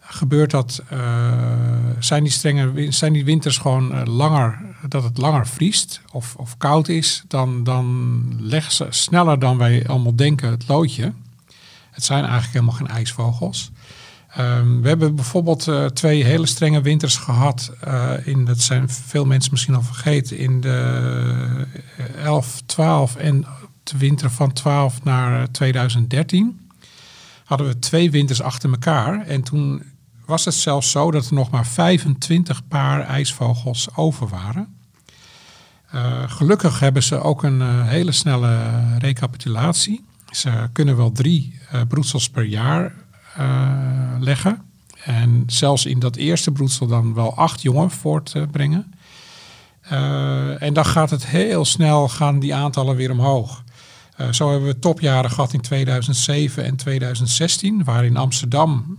[0.00, 0.82] Gebeurt dat,
[1.98, 6.88] zijn, die strenge, zijn die winters gewoon langer, dat het langer vriest of, of koud
[6.88, 11.12] is, dan, dan leggen ze sneller dan wij allemaal denken het loodje.
[11.98, 13.70] Het zijn eigenlijk helemaal geen ijsvogels.
[14.28, 17.72] Ehm, we hebben bijvoorbeeld eh, twee hele strenge winters gehad.
[17.80, 20.38] eh, in, dat zijn veel mensen misschien al vergeten.
[20.38, 23.46] In de eh, 11, 12 en
[23.82, 26.70] de winter van 12 naar eh, 2013
[27.44, 29.26] hadden we twee winters achter elkaar.
[29.26, 29.82] En toen
[30.26, 34.76] was het zelfs zo dat er nog maar 25 paar ijsvogels over waren.
[35.90, 38.58] Eh, gelukkig hebben ze ook een eh, hele snelle
[38.98, 40.06] recapitulatie.
[40.30, 42.92] Ze kunnen wel drie eh, broedsels per jaar
[43.38, 44.62] eh, leggen.
[45.04, 48.94] En zelfs in dat eerste broedsel dan wel acht jongen voortbrengen.
[49.80, 53.64] Eh, en dan gaat het heel snel, gaan die aantallen weer omhoog.
[54.16, 58.98] Eh, zo hebben we topjaren gehad in 2007 en 2016, waar in Amsterdam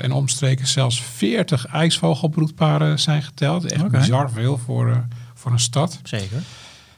[0.00, 3.72] en omstreken zelfs 40 ijsvogelbroedparen zijn geteld.
[3.72, 6.00] Echt bizar veel voor, voor een stad.
[6.02, 6.42] Zeker.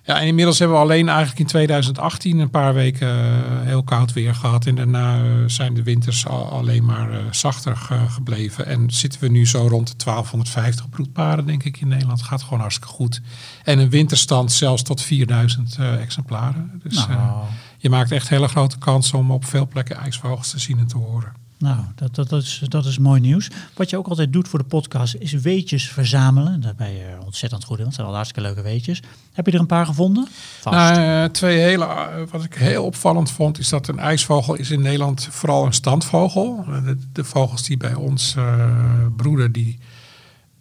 [0.06, 4.12] Ja, en inmiddels hebben we alleen eigenlijk in 2018 een paar weken eh, heel koud
[4.12, 4.66] weer gehad.
[4.66, 8.66] En daarna eh, zijn de winters al, alleen maar eh, zachter ge- gebleven.
[8.66, 12.22] En zitten we nu zo rond de 1250 broedparen, denk ik, in Nederland.
[12.22, 13.20] Gaat gewoon hartstikke goed.
[13.64, 16.80] En een winterstand zelfs tot 4000 eh, exemplaren.
[16.82, 17.42] Dus Nou,
[17.78, 20.96] je maakt echt hele grote kansen om op veel plekken ijsvogels te zien en te
[20.96, 21.32] horen.
[21.64, 23.50] Nou dat, dat, dat, is, dat is mooi nieuws.
[23.74, 26.60] Wat je ook altijd doet voor de podcast is weetjes verzamelen.
[26.60, 27.84] Daar ben je ontzettend goed in.
[27.84, 29.02] Dat zijn al hartstikke leuke weetjes.
[29.32, 30.28] Heb je er een paar gevonden?
[30.60, 30.76] Vast.
[30.76, 34.70] Nou, eh, twee hele, eh, wat ik heel opvallend vond, is dat een ijsvogel is
[34.70, 36.64] in Nederland vooral een standvogel.
[36.68, 38.70] Eh, De, de vogels die bij ons eh,
[39.16, 39.78] broeden, die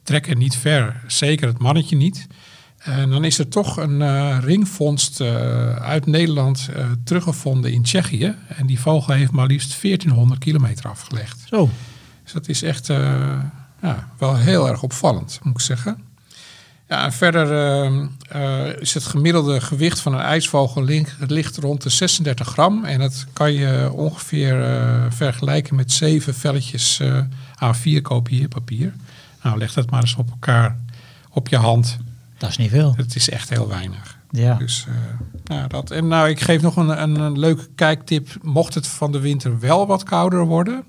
[0.04, 1.04] trekken niet ver.
[1.08, 2.28] Zeker het mannetje niet.
[2.84, 8.36] En dan is er toch een eh, ringvondst eh, uit Nederland eh, teruggevonden in Tsjechië.
[8.48, 11.44] En die vogel heeft maar liefst 1400 kilometer afgelegd.
[11.46, 11.70] Zo.
[12.24, 12.88] Dus dat is echt
[13.82, 15.98] ja, wel heel erg opvallend, moet ik zeggen.
[16.88, 17.48] Ja, en verder
[18.82, 22.86] is het gemiddelde gewicht van een ijsvogel ligt, het ligt rond de 36 gram.
[22.86, 24.56] En dat kan je ongeveer
[25.10, 27.20] vergelijken met zeven velletjes eh,
[27.74, 28.94] A4 kopieerpapier.
[29.44, 30.78] Nou, leg dat maar eens op elkaar
[31.30, 31.98] op je hand.
[32.44, 32.94] Dat is niet veel.
[32.96, 34.18] Het is echt heel weinig.
[34.30, 34.54] Ja.
[34.54, 34.94] Dus, eh,
[35.44, 35.92] nou, dat.
[35.92, 38.30] En nou, ik geef nog een, een, een leuke kijktip.
[38.42, 40.84] Mocht het van de winter wel wat kouder worden,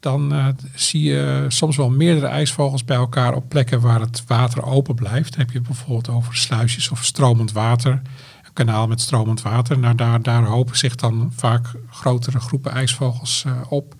[0.00, 4.64] dan eh, zie je soms wel meerdere ijsvogels bij elkaar op plekken waar het water
[4.64, 5.30] open blijft.
[5.30, 7.92] Dan heb je bijvoorbeeld over sluisjes of stromend water.
[8.42, 9.78] Een kanaal met stromend water.
[9.78, 13.94] Nou, daar, daar hopen zich dan vaak grotere groepen ijsvogels eh, op.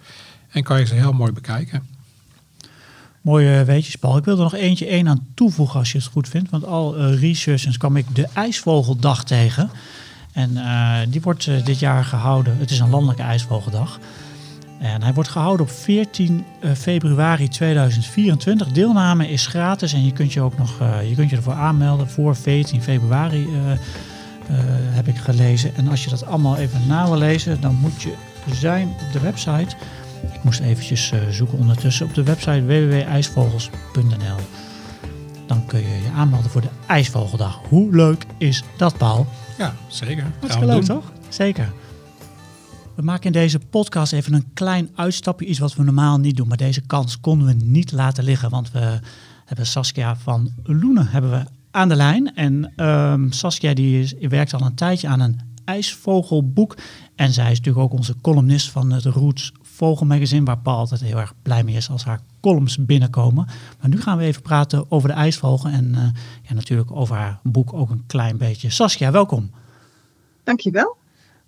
[0.48, 1.95] En kan je ze heel mooi bekijken.
[3.26, 4.16] Mooie weetjes, Paul.
[4.16, 6.50] Ik wil er nog eentje één aan toevoegen als je het goed vindt.
[6.50, 9.70] Want al eh, researchers kwam ik de IJsvogeldag tegen.
[10.32, 12.56] En eh, die wordt eh, dit jaar gehouden.
[12.58, 13.98] Het is een landelijke IJsvogeldag.
[14.80, 18.68] En hij wordt gehouden op 14 eh, februari 2024.
[18.68, 22.36] Deelname is gratis en je kunt je ook nog je kunt je ervoor aanmelden voor
[22.36, 23.48] 14 februari.
[24.90, 25.76] heb ik gelezen.
[25.76, 28.14] En als je dat allemaal even na wil lezen, dan moet je
[28.52, 29.76] zijn op de website.
[30.34, 34.36] Ik moest eventjes eh, zoeken ondertussen op de website www.ijsvogels.nl.
[35.46, 37.60] Dan kun je je aanmelden voor de IJsvogeldag.
[37.68, 39.26] Hoe leuk is dat, Paul?
[39.58, 40.24] Ja, zeker.
[40.38, 40.96] Hartstikke leuk, doen.
[40.96, 41.12] toch?
[41.28, 41.72] Zeker.
[42.94, 45.46] We maken in deze podcast even een klein uitstapje.
[45.46, 46.48] Iets wat we normaal niet doen.
[46.48, 48.50] Maar deze kans konden we niet laten liggen.
[48.50, 48.98] Want we
[49.44, 52.34] hebben Saskia van Loenen hebben we aan de lijn.
[52.34, 56.76] En ehm, Saskia die is, werkt al een tijdje aan een ijsvogelboek.
[57.14, 60.44] En zij is natuurlijk ook onze columnist van het Roots Vogelmagazine.
[60.44, 63.46] Waar Paul altijd heel erg blij mee is als haar columns binnenkomen.
[63.80, 65.70] Maar nu gaan we even praten over de ijsvogel.
[65.70, 66.02] En eh,
[66.42, 68.70] ja, natuurlijk over haar boek ook een klein beetje.
[68.70, 69.50] Saskia, welkom.
[70.44, 70.96] Dankjewel.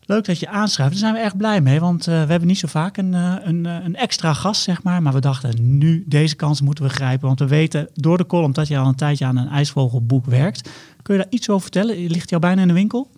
[0.01, 0.93] Leuk dat je aanschrijft.
[0.93, 3.35] Daar zijn we erg blij mee, want eh, we hebben niet zo vaak een, eh,
[3.43, 5.03] een, een extra gast, zeg maar.
[5.03, 7.27] Maar we dachten, nu deze kans moeten we grijpen.
[7.27, 10.71] Want we weten door de column dat je al een tijdje aan een ijsvogelboek werkt.
[11.03, 12.07] Kun je daar iets over vertellen?
[12.07, 13.11] Ligt al bijna in de winkel?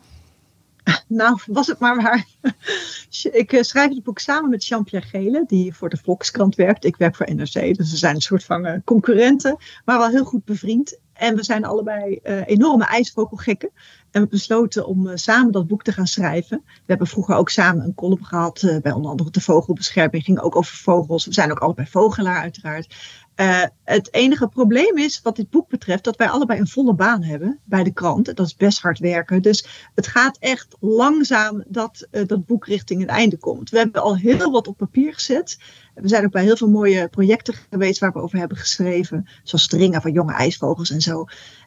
[1.08, 2.26] Nou, was het maar waar.
[3.32, 6.84] ik eh, schrijf het boek samen met Jean-Pierre Gele, die voor de Volkskrant werkt.
[6.84, 10.24] Ik werk voor NRC, dus we zijn een soort van eh, concurrenten, maar wel heel
[10.24, 10.98] goed bevriend.
[11.20, 13.70] En we zijn allebei eh, enorme ijsvogelgekken.
[14.10, 16.62] En we besloten om samen dat boek te gaan schrijven.
[16.66, 20.24] We hebben vroeger ook samen een column gehad eh, bij onder andere de vogelbescherming.
[20.24, 21.24] Ging ook over vogels.
[21.26, 22.96] We zijn ook allebei vogelaar uiteraard.
[23.40, 27.22] Eh, het enige probleem is, wat dit boek betreft, dat wij allebei een volle baan
[27.22, 28.36] hebben bij de krant.
[28.36, 29.42] Dat is best hard werken.
[29.42, 33.70] Dus het gaat echt langzaam dat eh, dat boek richting het einde komt.
[33.70, 35.58] We hebben al heel wat op papier gezet.
[35.94, 39.28] We zijn ook bij heel veel mooie projecten geweest waar we over hebben geschreven.
[39.42, 41.24] Zoals Stringen van jonge ijsvogels en zo.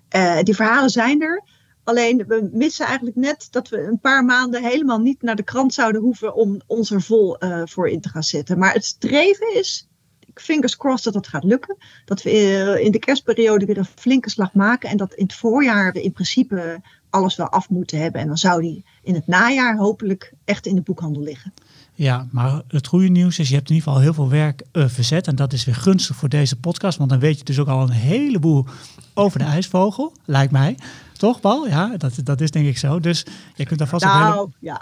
[0.10, 1.44] Eh, die verhalen zijn er.
[1.84, 5.74] Alleen we missen eigenlijk net dat we een paar maanden helemaal niet naar de krant
[5.74, 8.58] zouden hoeven om ons er vol voor in te gaan zetten.
[8.58, 9.88] Maar het streven is,
[10.34, 11.78] fingers crossed dat dat gaat lukken.
[12.06, 14.90] Dat we eh, in de kerstperiode weer een flinke slag maken.
[14.90, 18.22] En dat in het voorjaar we in principe alles wel af moeten hebben.
[18.22, 21.54] En dan zou die in het najaar hopelijk echt in de boekhandel liggen.
[21.96, 24.88] Ja, maar het goede nieuws is, je hebt in ieder geval heel veel werk uh,
[24.88, 25.28] verzet.
[25.28, 26.98] En dat is weer gunstig voor deze podcast.
[26.98, 28.66] Want dan weet je dus ook al een heleboel
[29.14, 30.78] over de ijsvogel, lijkt mij.
[31.18, 31.68] Toch, Paul?
[31.68, 33.00] Ja, dat, dat is denk ik zo.
[33.00, 33.26] Dus
[33.56, 34.82] je kunt daar vast nou, ja.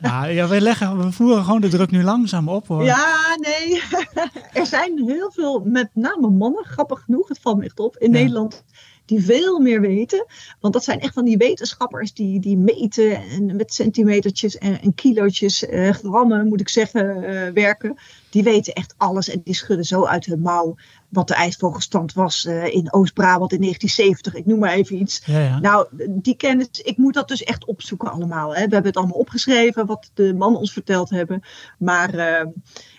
[0.00, 0.26] ja.
[0.26, 2.66] Ja, we, leggen, we voeren gewoon de druk nu langzaam op.
[2.66, 2.84] Hoor.
[2.84, 3.82] Ja, nee.
[4.62, 8.12] er zijn heel veel, met name mannen, grappig genoeg, het valt me echt op, in
[8.12, 8.18] ja.
[8.18, 8.64] Nederland
[9.04, 10.26] die veel meer weten.
[10.60, 14.94] Want dat zijn echt van die wetenschappers die, die meten en met centimetertjes en, en
[14.94, 17.98] kilootjes, eh, grammen moet ik zeggen, eh, werken.
[18.30, 20.76] Die weten echt alles en die schudden zo uit hun mouw
[21.14, 24.34] wat de ijsvogelstand was uh, in Oost-Brabant in 1970.
[24.34, 25.22] Ik noem maar even iets.
[25.24, 25.58] Ja, ja.
[25.58, 28.48] Nou, die kennis, ik moet dat dus echt opzoeken allemaal.
[28.48, 28.54] Hè.
[28.54, 31.42] We hebben het allemaal opgeschreven wat de mannen ons verteld hebben.
[31.78, 32.50] Maar uh,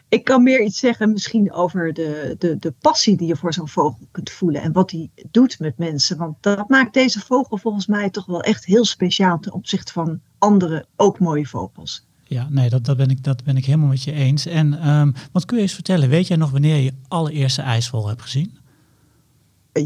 [0.09, 3.67] ik kan meer iets zeggen misschien over de, de, de passie die je voor zo'n
[3.67, 4.61] vogel kunt voelen.
[4.61, 6.17] En wat die doet met mensen.
[6.17, 10.19] Want dat maakt deze vogel volgens mij toch wel echt heel speciaal ten opzichte van
[10.37, 12.05] andere ook mooie vogels.
[12.23, 14.45] Ja, nee, dat, dat, ben, ik, dat ben ik helemaal met je eens.
[14.45, 16.09] En um, wat kun je eens vertellen?
[16.09, 18.57] Weet jij nog wanneer je je allereerste ijsvogel hebt gezien?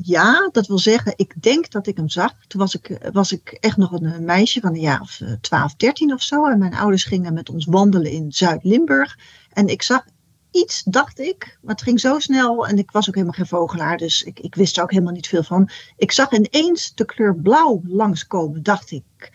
[0.04, 2.34] Ja, dat wil zeggen, ik denk dat ik hem zag.
[2.48, 6.14] Toen was ik, was ik echt nog een meisje van een jaar of 12, 13
[6.14, 6.46] of zo.
[6.46, 9.18] En mijn ouders gingen met ons wandelen in Zuid-Limburg.
[9.50, 10.06] En ik zag
[10.52, 12.68] iets, dacht ik, maar het ging zo snel.
[12.68, 15.28] En ik was ook helemaal geen vogelaar, dus ik, ik wist er ook helemaal niet
[15.28, 15.70] veel van.
[15.98, 19.32] Ik zag ineens de kleur blauw langskomen, dacht ik.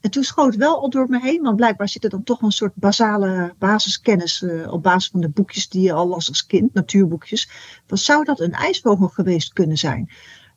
[0.00, 2.50] En toen schoot wel al door me heen, want blijkbaar zit er dan toch een
[2.50, 6.74] soort basale basiskennis uh, op basis van de boekjes die je al las als kind,
[6.74, 7.50] natuurboekjes.
[7.86, 10.10] Wat zou dat een ijsvogel geweest kunnen zijn?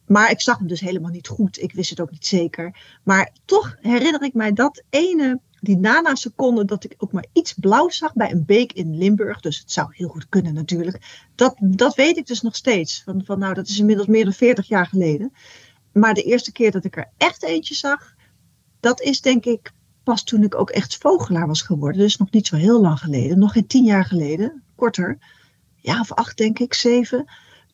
[0.05, 1.61] Maar ik zag hem dus helemaal niet goed.
[1.61, 2.79] Ik wist het ook niet zeker.
[3.03, 7.89] Maar toch herinner ik mij dat ene, die nanoseconde, dat ik ook maar iets blauw
[7.89, 9.39] zag bij een beek in Limburg.
[9.39, 11.25] Dus het zou heel goed kunnen natuurlijk.
[11.35, 13.01] Dat, dat weet ik dus nog steeds.
[13.03, 15.33] Van, van nou, dat is inmiddels meer dan 40 jaar geleden.
[15.93, 18.15] Maar de eerste keer dat ik er echt eentje zag,
[18.79, 19.71] dat is denk ik
[20.03, 22.01] pas toen ik ook echt vogelaar was geworden.
[22.01, 23.39] Dus nog niet zo heel lang geleden.
[23.39, 24.63] Nog geen tien jaar geleden.
[24.75, 25.17] Korter.
[25.75, 27.25] Ja, of acht denk ik, zeven.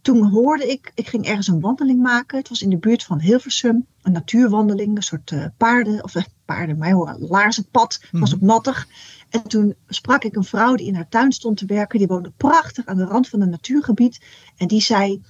[0.08, 2.38] Toen hoorde ik, ik ging ergens een wandeling maken.
[2.38, 3.86] Het was in de buurt van Hilversum.
[4.02, 8.00] Een natuurwandeling, een soort uh, paarden, of uh, paarden, maar een laarzenpad.
[8.12, 8.88] Het was ook nattig.
[9.30, 12.00] En toen sprak ik een vrouw die in haar tuin stond te werken.
[12.00, 14.26] Die woonde prachtig aan de rand van een natuurgebied.
[14.58, 15.22] En die zei,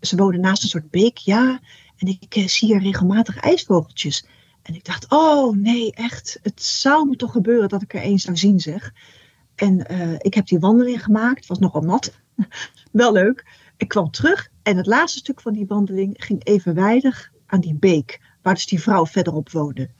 [0.00, 1.16] ze woonde naast een soort beek.
[1.16, 1.60] Ja,
[1.96, 4.26] en ik uh, zie hier regelmatig ijsvogeltjes.
[4.62, 8.18] En ik dacht, oh nee, echt, het zou me toch gebeuren dat ik er één
[8.18, 8.92] zou zien, zeg.
[9.54, 9.78] En
[10.18, 12.12] ik heb die wandeling gemaakt, het was nogal nat,
[12.90, 13.44] wel leuk.
[13.76, 18.20] Ik kwam terug en het laatste stuk van die wandeling ging evenwijdig aan die beek,
[18.42, 19.90] waar dus die vrouw verderop woonde.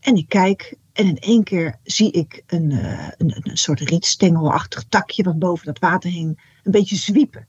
[0.00, 4.84] En ik kijk en in één keer zie ik een, uh, een, een soort rietstengelachtig
[4.88, 7.46] takje wat boven dat water hing, een beetje zwiepen.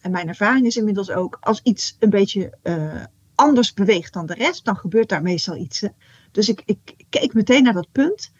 [0.00, 3.04] En mijn ervaring is inmiddels ook, als iets een beetje uh,
[3.34, 5.82] anders beweegt dan de rest, dan gebeurt daar meestal iets.
[6.30, 8.32] Dus ik, ik, keek meteen naar dat punt.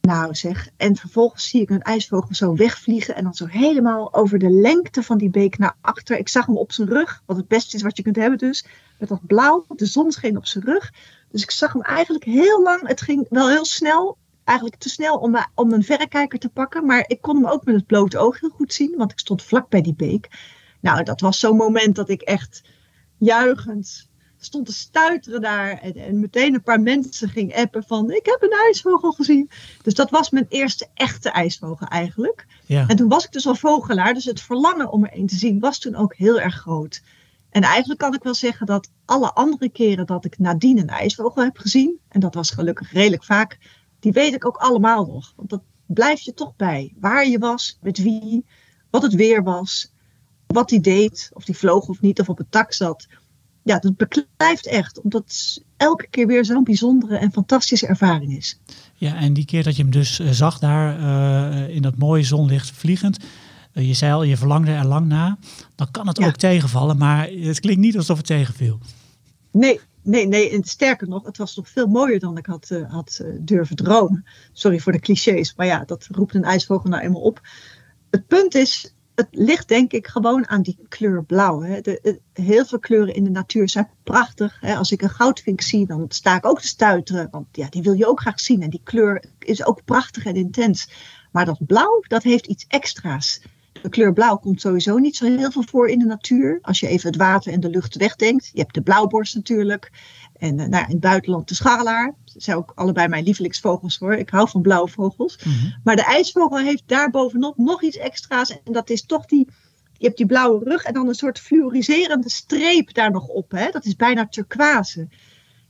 [0.00, 4.38] Nou zeg, en vervolgens zie ik een ijsvogel zo wegvliegen en dan zo helemaal over
[4.38, 6.18] de lengte van die beek naar achter.
[6.18, 8.64] Ik zag hem op zijn rug, wat het beste is wat je kunt hebben dus,
[8.98, 10.92] met dat blauw, de zon scheen op zijn rug.
[11.30, 15.16] Dus ik zag hem eigenlijk heel lang, het ging wel heel snel, eigenlijk te snel
[15.16, 18.40] om, om een verrekijker te pakken, maar ik kon hem ook met het blote oog
[18.40, 20.28] heel goed zien, want ik stond vlak bij die beek.
[20.80, 22.62] Nou, dat was zo'n moment dat ik echt
[23.18, 24.09] juichend
[24.44, 25.78] stond te stuiteren daar.
[25.78, 29.50] En, en, meteen een paar mensen ging appen van ik heb een ijsvogel gezien.
[29.82, 32.46] Dus dat was mijn eerste echte ijsvogel eigenlijk.
[32.66, 32.86] Ja.
[32.86, 34.14] En toen was ik dus al vogelaar.
[34.14, 37.02] Dus het verlangen om er een te zien was toen ook heel erg groot.
[37.50, 41.42] En eigenlijk kan ik wel zeggen dat alle andere keren dat ik nadien een ijsvogel
[41.42, 41.98] heb gezien.
[42.08, 43.58] En dat was gelukkig redelijk vaak.
[44.00, 45.32] Die weet ik ook allemaal nog.
[45.36, 46.94] Want dat blijft je toch bij.
[47.00, 48.44] Waar je was, met wie,
[48.90, 49.92] wat het weer was.
[50.46, 53.06] Wat die deed, of die vloog of niet, of op het tak zat
[53.62, 55.00] ja, dat beklijft echt.
[55.00, 58.60] Omdat het elke keer weer zo'n bijzondere en fantastische ervaring is.
[58.94, 62.22] Ja, en die keer dat je hem dus uh, zag daar uh, in dat mooie
[62.22, 63.24] zonlicht vliegend.
[63.74, 65.38] Uh, je zei al, je verlangde er lang na.
[65.74, 66.26] Dan kan het ja.
[66.26, 68.78] ook tegenvallen, maar het klinkt niet alsof het tegenviel.
[69.50, 70.50] Nee, nee, nee.
[70.50, 74.24] En sterker nog, het was nog veel mooier dan ik had, had durven dromen.
[74.52, 77.40] Sorry voor de clichés, maar ja, dat roept een ijsvogel nou eenmaal op.
[78.10, 81.60] Het punt is, het ligt denk ik gewoon aan die kleur blauw.
[81.62, 81.80] Hè.
[81.80, 84.58] De, de, heel veel kleuren in de natuur zijn prachtig.
[84.60, 84.74] Hè.
[84.74, 87.28] Als ik een goudvink zie, dan sta ik ook te stuiteren.
[87.30, 88.62] Want ja, die wil je ook graag zien.
[88.62, 90.90] En die kleur is ook prachtig en intens.
[91.32, 93.40] Maar dat blauw, dat heeft iets extra's.
[93.82, 96.58] De kleur blauw komt sowieso niet zo heel veel voor in de natuur.
[96.62, 98.50] Als je even het water en de lucht wegdenkt.
[98.52, 99.90] Je hebt de blauwborst natuurlijk.
[100.40, 102.14] En uh, nou, in het buitenland de scharrelaar.
[102.24, 104.14] Dat zijn ook allebei mijn lievelingsvogels hoor.
[104.14, 105.38] Ik hou van blauwe vogels.
[105.44, 105.70] Mhm.
[105.84, 108.50] Maar de ijsvogel heeft daarbovenop nog iets extra's.
[108.50, 109.48] En dat is toch die,
[109.92, 113.50] je hebt die blauwe rug en dan een soort fluoriserende streep daar nog op.
[113.50, 113.70] Hè?
[113.70, 115.08] Dat is bijna turquoise.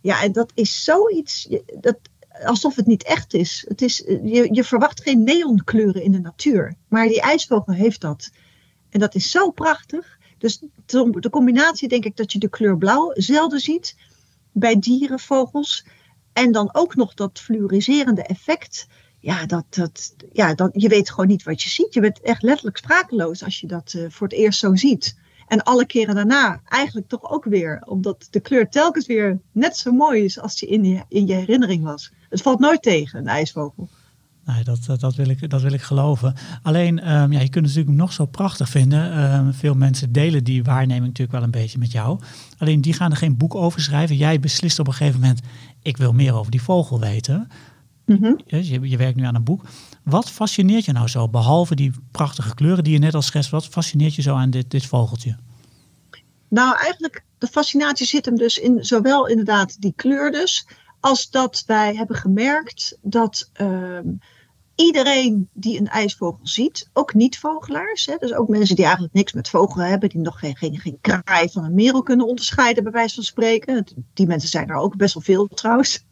[0.00, 1.48] Ja, en dat is zoiets,
[1.80, 1.98] dat,
[2.44, 3.64] alsof het niet echt is.
[3.68, 6.74] Het is je, je verwacht geen neonkleuren in de natuur.
[6.88, 8.30] Maar die ijsvogel heeft dat.
[8.90, 10.18] En dat is zo prachtig.
[10.38, 13.94] Dus de combinatie denk ik dat je de kleur blauw zelden ziet
[14.52, 15.86] bij dieren, vogels.
[16.32, 18.86] En dan ook nog dat fluoriserende effect.
[19.18, 21.94] Ja, dat, dat, ja dan, je weet gewoon niet wat je ziet.
[21.94, 25.18] Je bent echt letterlijk sprakeloos als je dat uh, voor het eerst zo ziet.
[25.46, 27.82] En alle keren daarna eigenlijk toch ook weer.
[27.86, 31.34] Omdat de kleur telkens weer net zo mooi is als die in je, in je
[31.34, 32.12] herinnering was.
[32.28, 33.88] Het valt nooit tegen, een ijsvogel.
[34.44, 36.34] Nee, dat, dat, wil ik, dat wil ik geloven.
[36.62, 39.32] Alleen, um, ja, je kunt het natuurlijk nog zo prachtig vinden.
[39.34, 42.20] Um, veel mensen delen die waarneming natuurlijk wel een beetje met jou.
[42.58, 44.16] Alleen die gaan er geen boek over schrijven.
[44.16, 45.40] Jij beslist op een gegeven moment,
[45.82, 47.48] ik wil meer over die vogel weten.
[48.06, 48.40] Mm -hmm.
[48.46, 49.64] je, je werkt nu aan een boek.
[50.04, 53.66] Wat fascineert je nou zo, behalve die prachtige kleuren die je net al schetst, wat
[53.66, 55.36] fascineert je zo aan dit, dit vogeltje?
[56.48, 60.66] Nou, eigenlijk, de fascinatie zit hem dus in zowel inderdaad die kleur dus,
[61.00, 63.98] als dat wij hebben gemerkt dat uh,
[64.74, 69.88] iedereen die een ijsvogel ziet, ook niet-vogelaars, dus ook mensen die eigenlijk niks met vogelen
[69.88, 73.24] hebben, die nog geen, geen, geen kraai van een merel kunnen onderscheiden, bij wijze van
[73.24, 73.86] spreken.
[74.14, 76.06] Die mensen zijn er ook best wel veel trouwens.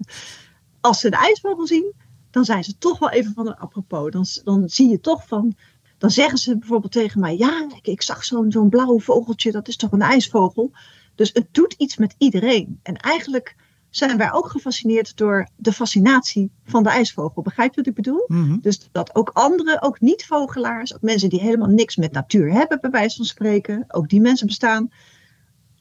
[0.80, 1.95] Als ze een ijsvogel zien,
[2.30, 4.11] dan zijn ze toch wel even van een apropos.
[4.11, 5.57] Dan, dan zie je toch van,
[5.99, 9.68] dan zeggen ze bijvoorbeeld tegen mij: Ja, ik, ik zag zo'n zo'n blauwe vogeltje, dat
[9.68, 10.70] is toch een ijsvogel?
[11.14, 12.80] Dus het doet iets met iedereen.
[12.82, 13.57] En eigenlijk
[13.91, 17.43] zijn wij ook gefascineerd door de fascinatie van de ijsvogel.
[17.43, 18.24] Begrijp je wat ik bedoel?
[18.26, 18.59] Mm -hmm.
[18.61, 22.91] Dus dat ook anderen, ook niet-vogelaars, ook mensen die helemaal niks met natuur hebben, bij
[22.91, 24.91] wijze van spreken, ook die mensen bestaan.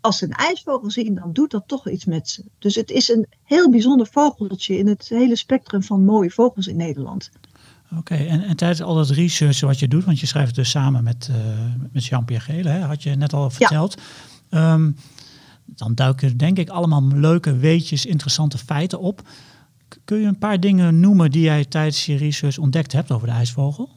[0.02, 2.44] Als ze een ijsvogel zien, dan doet dat toch iets met ze.
[2.60, 6.76] Dus het is een heel bijzonder vogeltje in het hele spectrum van mooie vogels in
[6.76, 7.30] Nederland.
[7.92, 10.70] Oké, okay, en, en, tijdens al dat research wat je doet, want je schrijft dus
[10.70, 11.38] samen met, uh,
[11.92, 14.02] met Jean-Pierre Gele, hè, had je net al verteld.
[14.50, 14.74] Ja.
[14.74, 14.96] Um,
[15.76, 19.22] dan duiken denk ik allemaal leuke weetjes, interessante feiten op.
[20.04, 23.34] Kun je een paar dingen noemen die jij tijdens je research ontdekt hebt over de
[23.34, 23.90] ijsvogel?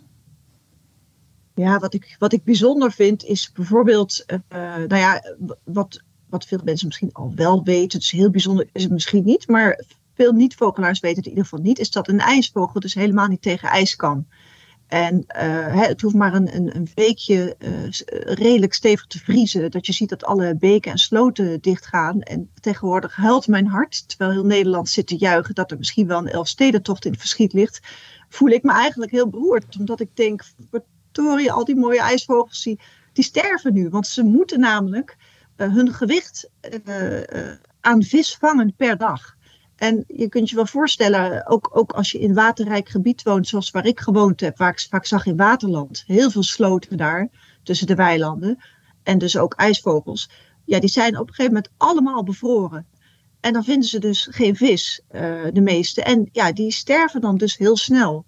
[1.54, 4.38] Ja, wat ik, wat ik bijzonder vind is bijvoorbeeld, uh,
[4.76, 8.82] nou ja, wat, wat veel mensen misschien al wel weten, het is heel bijzonder, is
[8.82, 12.18] het misschien niet, maar veel niet-vogelaars weten het in ieder geval niet, is dat een
[12.18, 14.26] ijsvogel dus helemaal niet tegen ijs kan.
[14.90, 17.70] En uh, het hoeft maar een, een, een weekje uh,
[18.34, 19.70] redelijk stevig te vriezen.
[19.70, 22.20] Dat je ziet dat alle beken en sloten dichtgaan.
[22.20, 26.18] En tegenwoordig huilt mijn hart, terwijl heel Nederland zit te juichen dat er misschien wel
[26.18, 27.80] een Elfstedentocht in het verschiet ligt.
[28.28, 29.76] Voel ik me eigenlijk heel beroerd.
[29.78, 32.80] Omdat ik denk, verdorie, al die mooie ijsvogels die,
[33.12, 33.88] die sterven nu.
[33.88, 35.16] Want ze moeten namelijk
[35.56, 36.50] hun gewicht
[37.80, 39.36] aan vis vangen per dag.
[39.80, 43.70] En je kunt je wel voorstellen, ook, ook als je in waterrijk gebied woont, zoals
[43.70, 47.28] waar ik gewoond heb, waar ik vaak zag in Waterland, heel veel sloten daar
[47.62, 48.58] tussen de weilanden.
[49.02, 50.30] En dus ook ijsvogels.
[50.64, 52.86] Ja, die zijn op een gegeven moment allemaal bevroren.
[53.40, 55.20] En dan vinden ze dus geen vis, uh,
[55.52, 56.02] de meeste.
[56.02, 58.24] En ja, die sterven dan dus heel snel.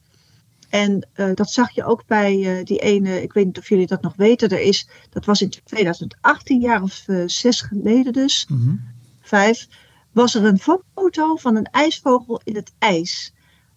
[0.68, 3.86] En uh, dat zag je ook bij uh, die ene, ik weet niet of jullie
[3.86, 8.58] dat nog weten, er is, dat was in 2018, jaar of zes geleden dus, mm
[8.58, 8.80] -hmm.
[9.20, 9.68] vijf
[10.12, 13.32] was er een foto van een ijsvogel in het ijs.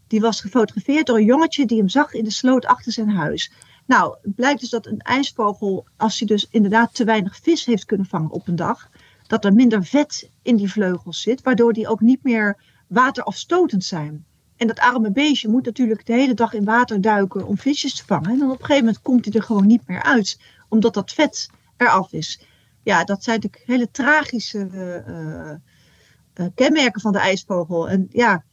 [0.08, 3.52] Die was gefotografeerd door een jongetje die hem zag in de sloot achter zijn huis.
[3.86, 7.86] Nou, het blijkt dus dat een ijsvogel, als hij dus inderdaad te weinig vis heeft
[7.86, 8.90] kunnen vangen op een dag,
[9.28, 12.58] dat er minder vet in die vleugels zit, waardoor die ook niet meer
[12.88, 14.26] waterafstotend zijn.
[14.58, 18.06] En dat arme beestje moet natuurlijk de hele dag in water duiken om visjes te
[18.06, 18.30] vangen.
[18.30, 21.12] En dan op een gegeven moment komt hij er gewoon niet meer uit, omdat dat
[21.12, 22.42] vet eraf is.
[22.84, 25.74] Ja, dat zijn natuurlijk hele tragische uh,
[26.56, 27.90] kenmerken van de ijsvogel.
[27.90, 28.44] En ja,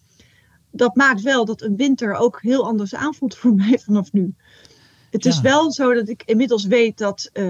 [0.71, 4.35] dat maakt wel dat een winter ook heel anders aanvoelt voor mij vanaf nu.
[5.11, 5.31] Het ja.
[5.31, 7.43] is wel zo dat ik inmiddels weet dat uh,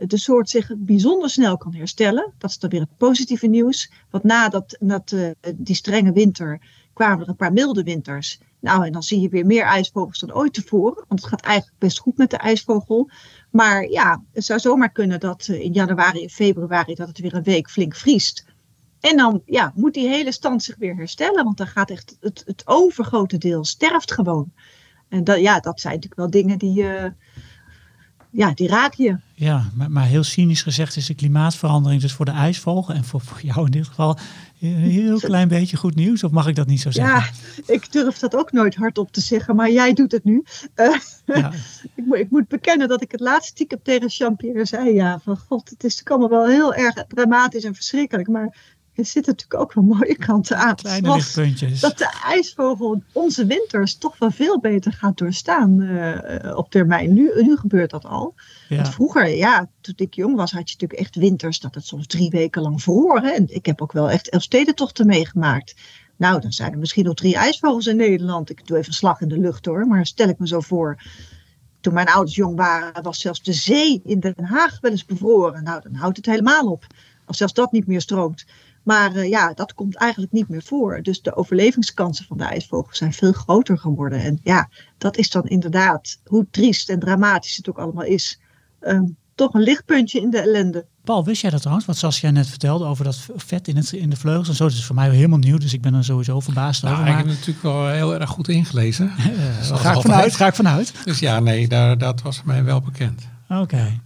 [0.00, 2.32] de soort zich bijzonder snel kan herstellen.
[2.38, 3.92] Dat is dan weer het positieve nieuws.
[4.10, 6.60] Want na dat, dat, uh, die strenge winter
[6.92, 8.40] kwamen er een paar milde winters.
[8.60, 11.04] Nou, en dan zie je weer meer ijsvogels dan ooit tevoren.
[11.08, 13.10] Want het gaat eigenlijk best goed met de ijsvogel.
[13.50, 17.42] Maar ja, het zou zomaar kunnen dat in januari en februari dat het weer een
[17.42, 18.44] week flink vriest.
[19.02, 22.42] En dan ja, moet die hele stand zich weer herstellen, want dan gaat echt het,
[22.46, 24.52] het overgrote deel sterft gewoon.
[25.08, 27.04] En dat, ja, dat zijn natuurlijk wel dingen die, uh,
[28.30, 29.16] ja, die raak je.
[29.34, 33.20] Ja, maar, maar heel cynisch gezegd is de klimaatverandering dus voor de ijsvogel en voor,
[33.20, 34.18] voor jou in dit geval
[34.60, 36.24] een heel klein beetje goed nieuws.
[36.24, 37.34] Of mag ik dat niet zo zeggen?
[37.66, 40.44] Ja, ik durf dat ook nooit hardop te zeggen, maar jij doet het nu.
[40.76, 40.96] Uh,
[41.26, 41.52] ja.
[41.96, 44.94] ik, moet, ik, moet bekennen dat ik het laatste stiekem tegen Jean-Pierre zei.
[44.94, 49.32] Ja, van god, het is allemaal wel heel erg dramatisch en verschrikkelijk, maar er zitten
[49.32, 50.74] natuurlijk ook wel mooie kanten aan.
[50.74, 51.80] Kleine lichtpuntjes.
[51.80, 57.12] Dat de ijsvogel onze winters toch wel veel beter gaat doorstaan uh, op termijn.
[57.12, 58.34] Nu, nu gebeurt dat al.
[58.68, 58.76] Ja.
[58.76, 62.06] Want vroeger, ja, toen ik jong was, had je natuurlijk echt winters dat het soms
[62.06, 63.20] drie weken lang vroor.
[63.20, 63.30] Hè?
[63.30, 65.74] En ik heb ook wel echt Elfstedentochten meegemaakt.
[66.16, 68.50] Nou, dan zijn er misschien nog drie ijsvogels in Nederland.
[68.50, 71.02] Ik doe even een slag in de lucht hoor, maar stel ik me zo voor.
[71.80, 75.64] Toen mijn ouders jong waren, was zelfs de zee in Den Haag wel eens bevroren.
[75.64, 76.86] Nou, dan houdt het helemaal op.
[77.24, 78.44] Als zelfs dat niet meer stroomt.
[78.82, 81.02] Maar uh, ja, dat komt eigenlijk niet meer voor.
[81.02, 84.20] Dus de overlevingskansen van de ijsvogels zijn veel groter geworden.
[84.20, 84.68] En ja,
[84.98, 88.40] dat is dan inderdaad, hoe triest en dramatisch het ook allemaal is,
[88.80, 90.86] um, toch een lichtpuntje in de ellende.
[91.04, 94.10] Paul, wist jij dat trouwens, wat Saskia net vertelde over dat vet in, het, in
[94.10, 94.64] de vleugels en zo?
[94.64, 97.08] Dat is voor mij helemaal nieuw, dus ik ben er sowieso verbaasd nou, over.
[97.08, 99.12] Ik heb het natuurlijk wel heel erg goed ingelezen.
[99.32, 100.94] Uh, daar ga ik vanuit, ga ik vanuit.
[101.04, 103.28] Dus ja, nee, daar, dat was mij wel bekend.
[103.48, 103.60] Oké.
[103.60, 104.00] Okay.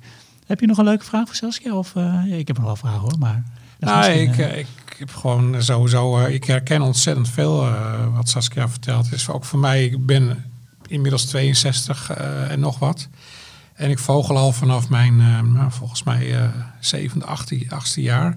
[0.47, 1.75] Heb je nog een leuke vraag voor Saskia?
[1.75, 3.45] Of, uh, ja, ik heb nog wel vragen hoor, maar...
[3.79, 4.67] Nou, ik, uh, ik
[4.99, 7.69] heb gewoon sowieso, ik herken ontzettend veel
[8.15, 9.13] wat Saskia vertelt.
[9.13, 10.45] Is ook voor mij, ik ben
[10.87, 12.11] inmiddels 62
[12.49, 13.09] en nog wat.
[13.75, 16.51] En ik vogel al vanaf mijn, uh, nou, volgens mij,
[16.81, 18.37] zevende, achtste, achtste jaar.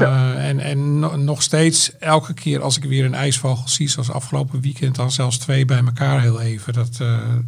[0.00, 4.10] Uh, en en no nog steeds, elke keer als ik weer een ijsvogel zie, zoals
[4.10, 6.72] afgelopen weekend, dan zelfs twee bij elkaar heel even.
[6.72, 7.02] Dat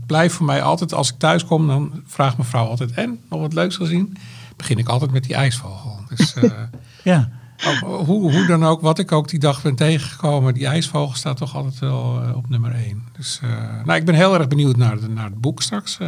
[0.07, 3.41] blijft voor mij altijd, als ik thuis kom, dan vraagt mijn vrouw altijd, en, nog
[3.41, 4.17] wat leuks gezien?
[4.57, 5.99] Begin ik altijd met die ijsvogel.
[6.09, 6.35] Dus
[7.05, 7.29] ja.
[7.67, 11.37] Ook, hoe, hoe dan ook, wat ik ook die dag ben tegengekomen, die ijsvogel staat
[11.37, 13.05] toch altijd wel op nummer één.
[13.17, 13.41] Dus
[13.85, 15.99] nou, ik ben heel erg benieuwd naar, de, naar het boek straks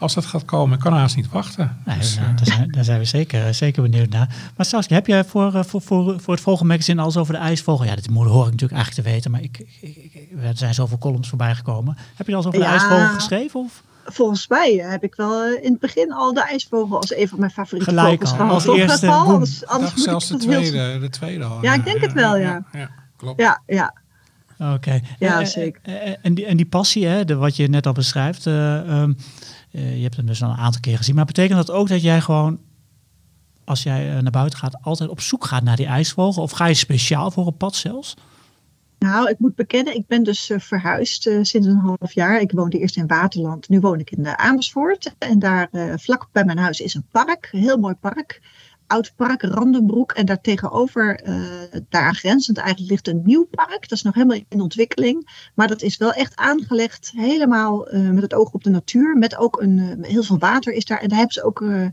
[0.00, 0.74] als dat gaat komen.
[0.74, 1.76] Ik kan haast niet wachten.
[1.84, 4.28] Nee, dus, nou, daar, zijn, daar, zijn, we zeker, zeker benieuwd naar.
[4.56, 7.84] Maar Saskia, heb jij voor, voor, voor, voor het volgende magazine alles over de ijsvogel?
[7.84, 10.98] Ja, dit hoor ik natuurlijk eigenlijk te weten, maar ik, ik, ik, er zijn zoveel
[10.98, 11.96] columns voorbij gekomen.
[12.14, 13.60] Heb je alles over ja, de ijsvogel geschreven?
[13.60, 13.82] Of?
[14.04, 17.50] Volgens mij heb ik wel in het begin al de ijsvogel als een van mijn
[17.50, 18.52] favoriete Gelijk vogels al, gehad.
[18.52, 19.06] als eerste.
[19.06, 21.62] Geval, anders, anders dacht zelfs de tweede, de tweede al.
[21.62, 22.66] Ja, ik denk het wel, ja.
[22.72, 23.40] Ja, ja klopt.
[23.40, 23.94] Ja, ja.
[24.58, 24.72] Oké.
[24.72, 25.02] Okay.
[25.18, 25.82] Ja, en, zeker.
[26.22, 29.16] En die, en die passie, hè, de, wat je net al beschrijft, uh, um,
[29.70, 31.14] uh, je hebt hem dus al een aantal keer gezien.
[31.14, 32.60] Maar betekent dat ook dat jij gewoon,
[33.64, 36.42] als jij uh, naar buiten gaat, altijd op zoek gaat naar die ijsvogel?
[36.42, 38.14] Of ga je speciaal voor een pad zelfs?
[39.00, 42.40] Nou, ik moet bekennen, ik ben dus uh, verhuisd uh, sinds een half jaar.
[42.40, 45.14] Ik woonde eerst in Waterland, nu woon ik in uh, Amersfoort.
[45.18, 48.40] En daar vlak bij mijn huis is een park, een heel mooi park.
[48.90, 50.12] Oud park, Randenbroek.
[50.12, 51.22] En daar tegenover,
[51.88, 53.80] daar aangrenzend eigenlijk, ligt een nieuw park.
[53.80, 55.48] Dat is nog helemaal in ontwikkeling.
[55.54, 59.16] Maar dat is wel echt aangelegd, helemaal met het oog op de natuur.
[59.16, 60.98] Met ook een, heel veel water is daar.
[60.98, 61.88] En daar hebben ze ook uh,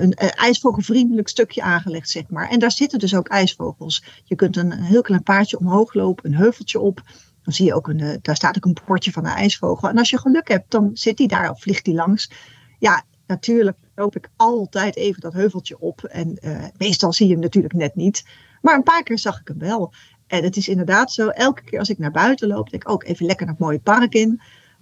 [0.00, 2.48] een ijsvogelvriendelijk stukje aangelegd, zeg maar.
[2.48, 4.04] En daar zitten dus ook ijsvogels.
[4.24, 7.02] Je kunt een heel klein paardje omhoog lopen, een heuveltje op.
[7.42, 9.88] Dan zie je ook een, daar staat ook een bordje van een ijsvogel.
[9.88, 12.30] En als je geluk hebt, dan zit die daar of vliegt die langs.
[12.78, 16.04] Ja, natuurlijk loop ik altijd even dat heuveltje op.
[16.04, 18.24] En uh, meestal zie je hem natuurlijk net niet.
[18.62, 19.92] Maar een paar keer zag ik hem wel.
[20.26, 23.04] En het is inderdaad zo, elke keer als ik naar buiten loop, denk ik ook
[23.04, 24.40] even lekker naar het mooie park in.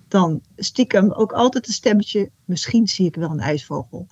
[0.09, 4.07] Dan stiekem ook altijd een stemmetje, misschien zie ik wel een ijsvogel.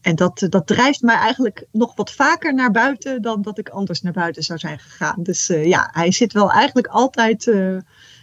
[0.00, 4.02] En dat, dat drijft mij eigenlijk nog wat vaker naar buiten dan dat ik anders
[4.02, 5.22] naar buiten zou zijn gegaan.
[5.22, 7.52] Dus uh, ja, hij zit wel eigenlijk altijd,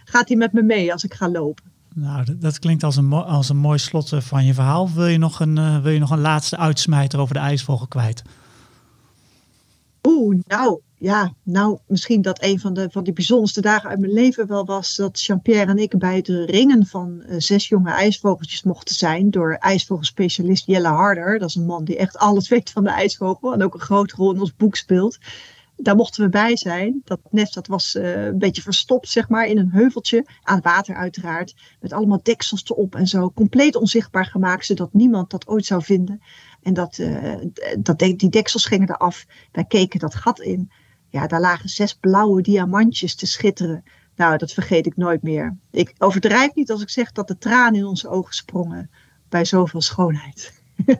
[0.04, 1.75] gaat hij met me mee als ik ga lopen.
[1.98, 4.90] Nou, dat, klinkt als een, als een mooi slot van je verhaal.
[4.90, 8.22] Wil je, nog een, uh, wil je nog een laatste uitsmijter over de ijsvogel kwijt?
[10.02, 14.12] Oeh, nou ja, nou misschien dat een van, de, van die bijzonderste dagen uit mijn
[14.12, 18.62] leven wel was dat Jean-Pierre en ik bij het ringen van uh, zes jonge ijsvogeltjes
[18.62, 21.38] mochten zijn door ijsvogelspecialist Jelle Harder.
[21.38, 24.14] Dat is een man die echt alles weet van de ijsvogel en ook een grote
[24.16, 25.18] rol in ons boek speelt.
[25.76, 27.00] Daar mochten we bij zijn.
[27.04, 30.26] Dat nest dat was uh, een beetje verstopt, zeg maar, in een heuveltje.
[30.42, 31.54] Aan water uiteraard.
[31.80, 33.30] Met allemaal deksels erop en zo.
[33.30, 36.22] Compleet onzichtbaar gemaakt, zodat niemand dat ooit zou vinden.
[36.62, 37.34] En dat, uh,
[37.78, 39.26] dat, die deksels gingen eraf.
[39.52, 40.70] Wij keken dat gat in.
[41.08, 43.84] Ja, daar lagen zes blauwe diamantjes te schitteren.
[44.16, 45.56] Nou, dat vergeet ik nooit meer.
[45.70, 48.90] Ik overdrijf niet als ik zeg dat de tranen in onze ogen sprongen.
[49.28, 50.52] Bij zoveel schoonheid.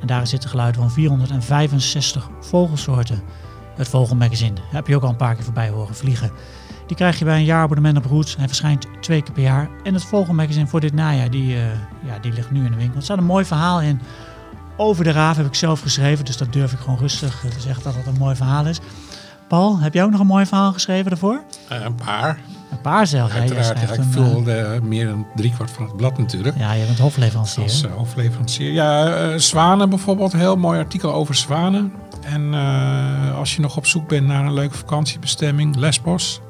[0.00, 3.22] En daar zitten geluiden van 465 vogelsoorten.
[3.76, 6.30] Het Vogelmagazine heb je ook al een paar keer voorbij horen vliegen.
[6.92, 8.36] Die krijg je bij een jaarabonnement op Roots.
[8.36, 9.68] Hij verschijnt twee keer per jaar.
[9.82, 11.62] En het Vogelmagazine voor dit najaar, die, eh,
[12.04, 12.96] ja, die ligt nu in de winkel.
[12.96, 14.00] Er staat een mooi verhaal in
[14.76, 16.24] over de raaf, heb ik zelf geschreven.
[16.24, 18.80] Dus dat durf ik gewoon rustig te zeggen dat het een mooi verhaal is.
[19.48, 21.42] Paul, heb jij ook nog een mooi verhaal geschreven daarvoor?
[21.68, 22.38] Eh, een paar.
[22.70, 23.80] Een paar Uiteraard.
[23.80, 24.44] Ja, ik vul
[24.82, 26.54] meer dan driekwart van het blad natuurlijk.
[26.54, 27.62] eh, ja, je bent hofleverancier.
[27.62, 28.72] Als uh, hoofdleverancier.
[28.72, 30.32] Ja, eh, zwanen bijvoorbeeld.
[30.32, 31.92] Heel mooi artikel over zwanen.
[32.24, 36.40] En eh, als je nog op zoek bent naar een leuke vakantiebestemming, Lesbos.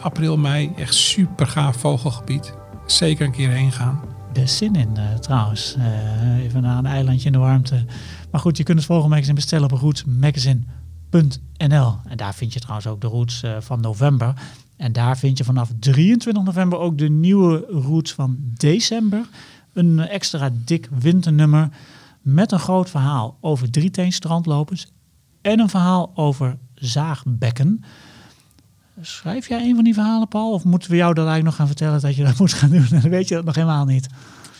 [0.00, 0.72] April, mei.
[0.76, 2.54] Echt super gaaf vogelgebied.
[2.86, 4.00] Zeker een keer heen gaan.
[4.32, 5.74] Best zin in eh, trouwens.
[5.74, 7.84] Eh, even naar een eilandje in de warmte.
[8.30, 11.96] Maar goed, je kunt het Vogelmagazine bestellen op rootsmagazine.nl.
[12.04, 14.34] En daar vind je trouwens ook de roots eh, van november.
[14.76, 19.26] En daar vind je vanaf 23 november ook de nieuwe roots van december.
[19.72, 21.68] Een extra dik winternummer
[22.20, 24.86] met een groot verhaal over drieteen strandlopers.
[25.42, 27.84] En een verhaal over zaagbekken.
[29.00, 30.52] Schrijf jij een van die verhalen, Paul?
[30.52, 32.86] Of moeten we jou dat eigenlijk nog gaan vertellen dat je dat moet gaan doen?
[32.90, 34.06] Dan weet je dat nog helemaal niet.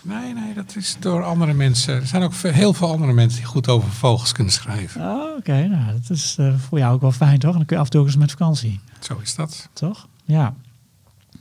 [0.03, 1.95] Nee, nee, dat is door andere mensen.
[1.95, 5.01] Er zijn ook heel veel andere mensen die goed over vogels kunnen schrijven.
[5.01, 7.55] Oh, Oké, nou, dat is eh, voor jou ook wel fijn, toch?
[7.57, 9.69] Dan kun je af en toe eens met vakantie, Zo is dat.
[9.73, 10.07] toch?
[10.25, 10.55] Ja.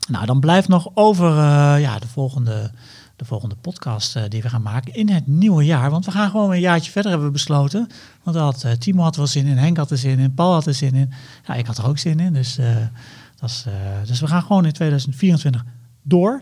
[0.08, 2.72] Nou, dan blijft nog over eh, ja, de, volgende,
[3.24, 5.90] de volgende podcast eh, die we gaan maken in het nieuwe jaar.
[5.90, 7.88] Want we gaan gewoon een jaartje verder, hebben we besloten.
[8.24, 10.66] Want had, eh, Timo had wel zin in, Henk had er zin in, Paul had
[10.66, 11.12] er zin in.
[11.48, 12.34] Ja, ik had er ook zin in.
[12.34, 12.76] Dus, eh,
[13.40, 13.66] dat is,
[14.06, 15.66] dus we gaan gewoon in 2024
[16.02, 16.42] door.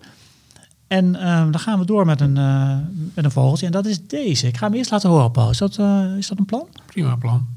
[0.88, 1.12] En
[1.52, 2.34] dan gaan we door met een,
[3.14, 3.66] met een vogeltje.
[3.66, 4.48] En dat is deze.
[4.48, 5.50] Ik ga hem eerst laten horen, Paul.
[5.50, 5.80] Is dat,
[6.18, 6.68] is dat een plan?
[6.86, 7.48] Prima plan.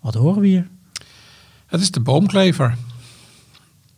[0.00, 0.70] Wat horen we hier?
[1.66, 2.76] Het is de boomklever.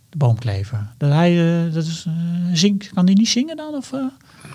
[0.09, 0.89] De boomklever.
[0.99, 2.07] Dat hij, eh, dat is,
[2.53, 3.75] zingt, kan hij niet zingen dan?
[3.75, 4.05] Of, eh?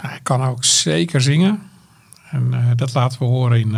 [0.01, 1.59] Hij kan ook zeker zingen.
[2.31, 3.75] En dat laten we horen in,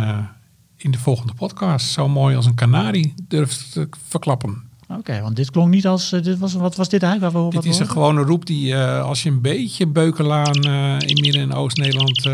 [0.76, 1.90] in de volgende podcast.
[1.90, 4.62] Zo mooi als een kanarie durft te verklappen.
[4.88, 6.10] Oké, want dit klonk niet als...
[6.10, 7.32] dit was, wat was dit eigenlijk?
[7.32, 11.20] Waar we, Dit is een gewone roep die als je een beetje Beukelaan eh, in
[11.20, 12.28] Midden- en Oost-Nederland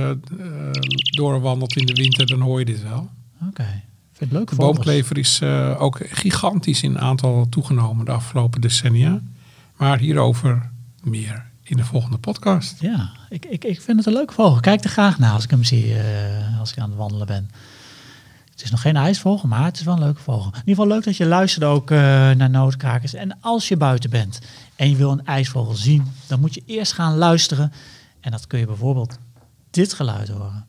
[1.16, 3.10] doorwandelt in de winter, dan hoor je dit wel.
[3.48, 3.82] Oké,
[4.12, 4.50] vind het leuk.
[4.50, 9.20] De boomklever is eh, ook gigantisch in aantal toegenomen de afgelopen decennia.
[9.76, 10.70] Maar hierover
[11.02, 12.80] meer in de volgende podcast.
[12.80, 14.60] Ja, ik, ik, ik vind het een leuke vogel.
[14.60, 17.50] Kijk er graag naar als ik hem zie, eh, als ik aan het wandelen ben.
[18.50, 20.46] Het is nog geen ijsvogel, maar het is wel een leuke vogel.
[20.46, 21.98] In ieder geval leuk dat je luistert ook eh,
[22.30, 23.14] naar Noodkrakers.
[23.14, 24.40] En als je buiten bent
[24.76, 27.72] en je wil een ijsvogel zien, dan moet je eerst gaan luisteren.
[28.20, 29.18] En dat kun je bijvoorbeeld
[29.70, 30.66] dit geluid horen.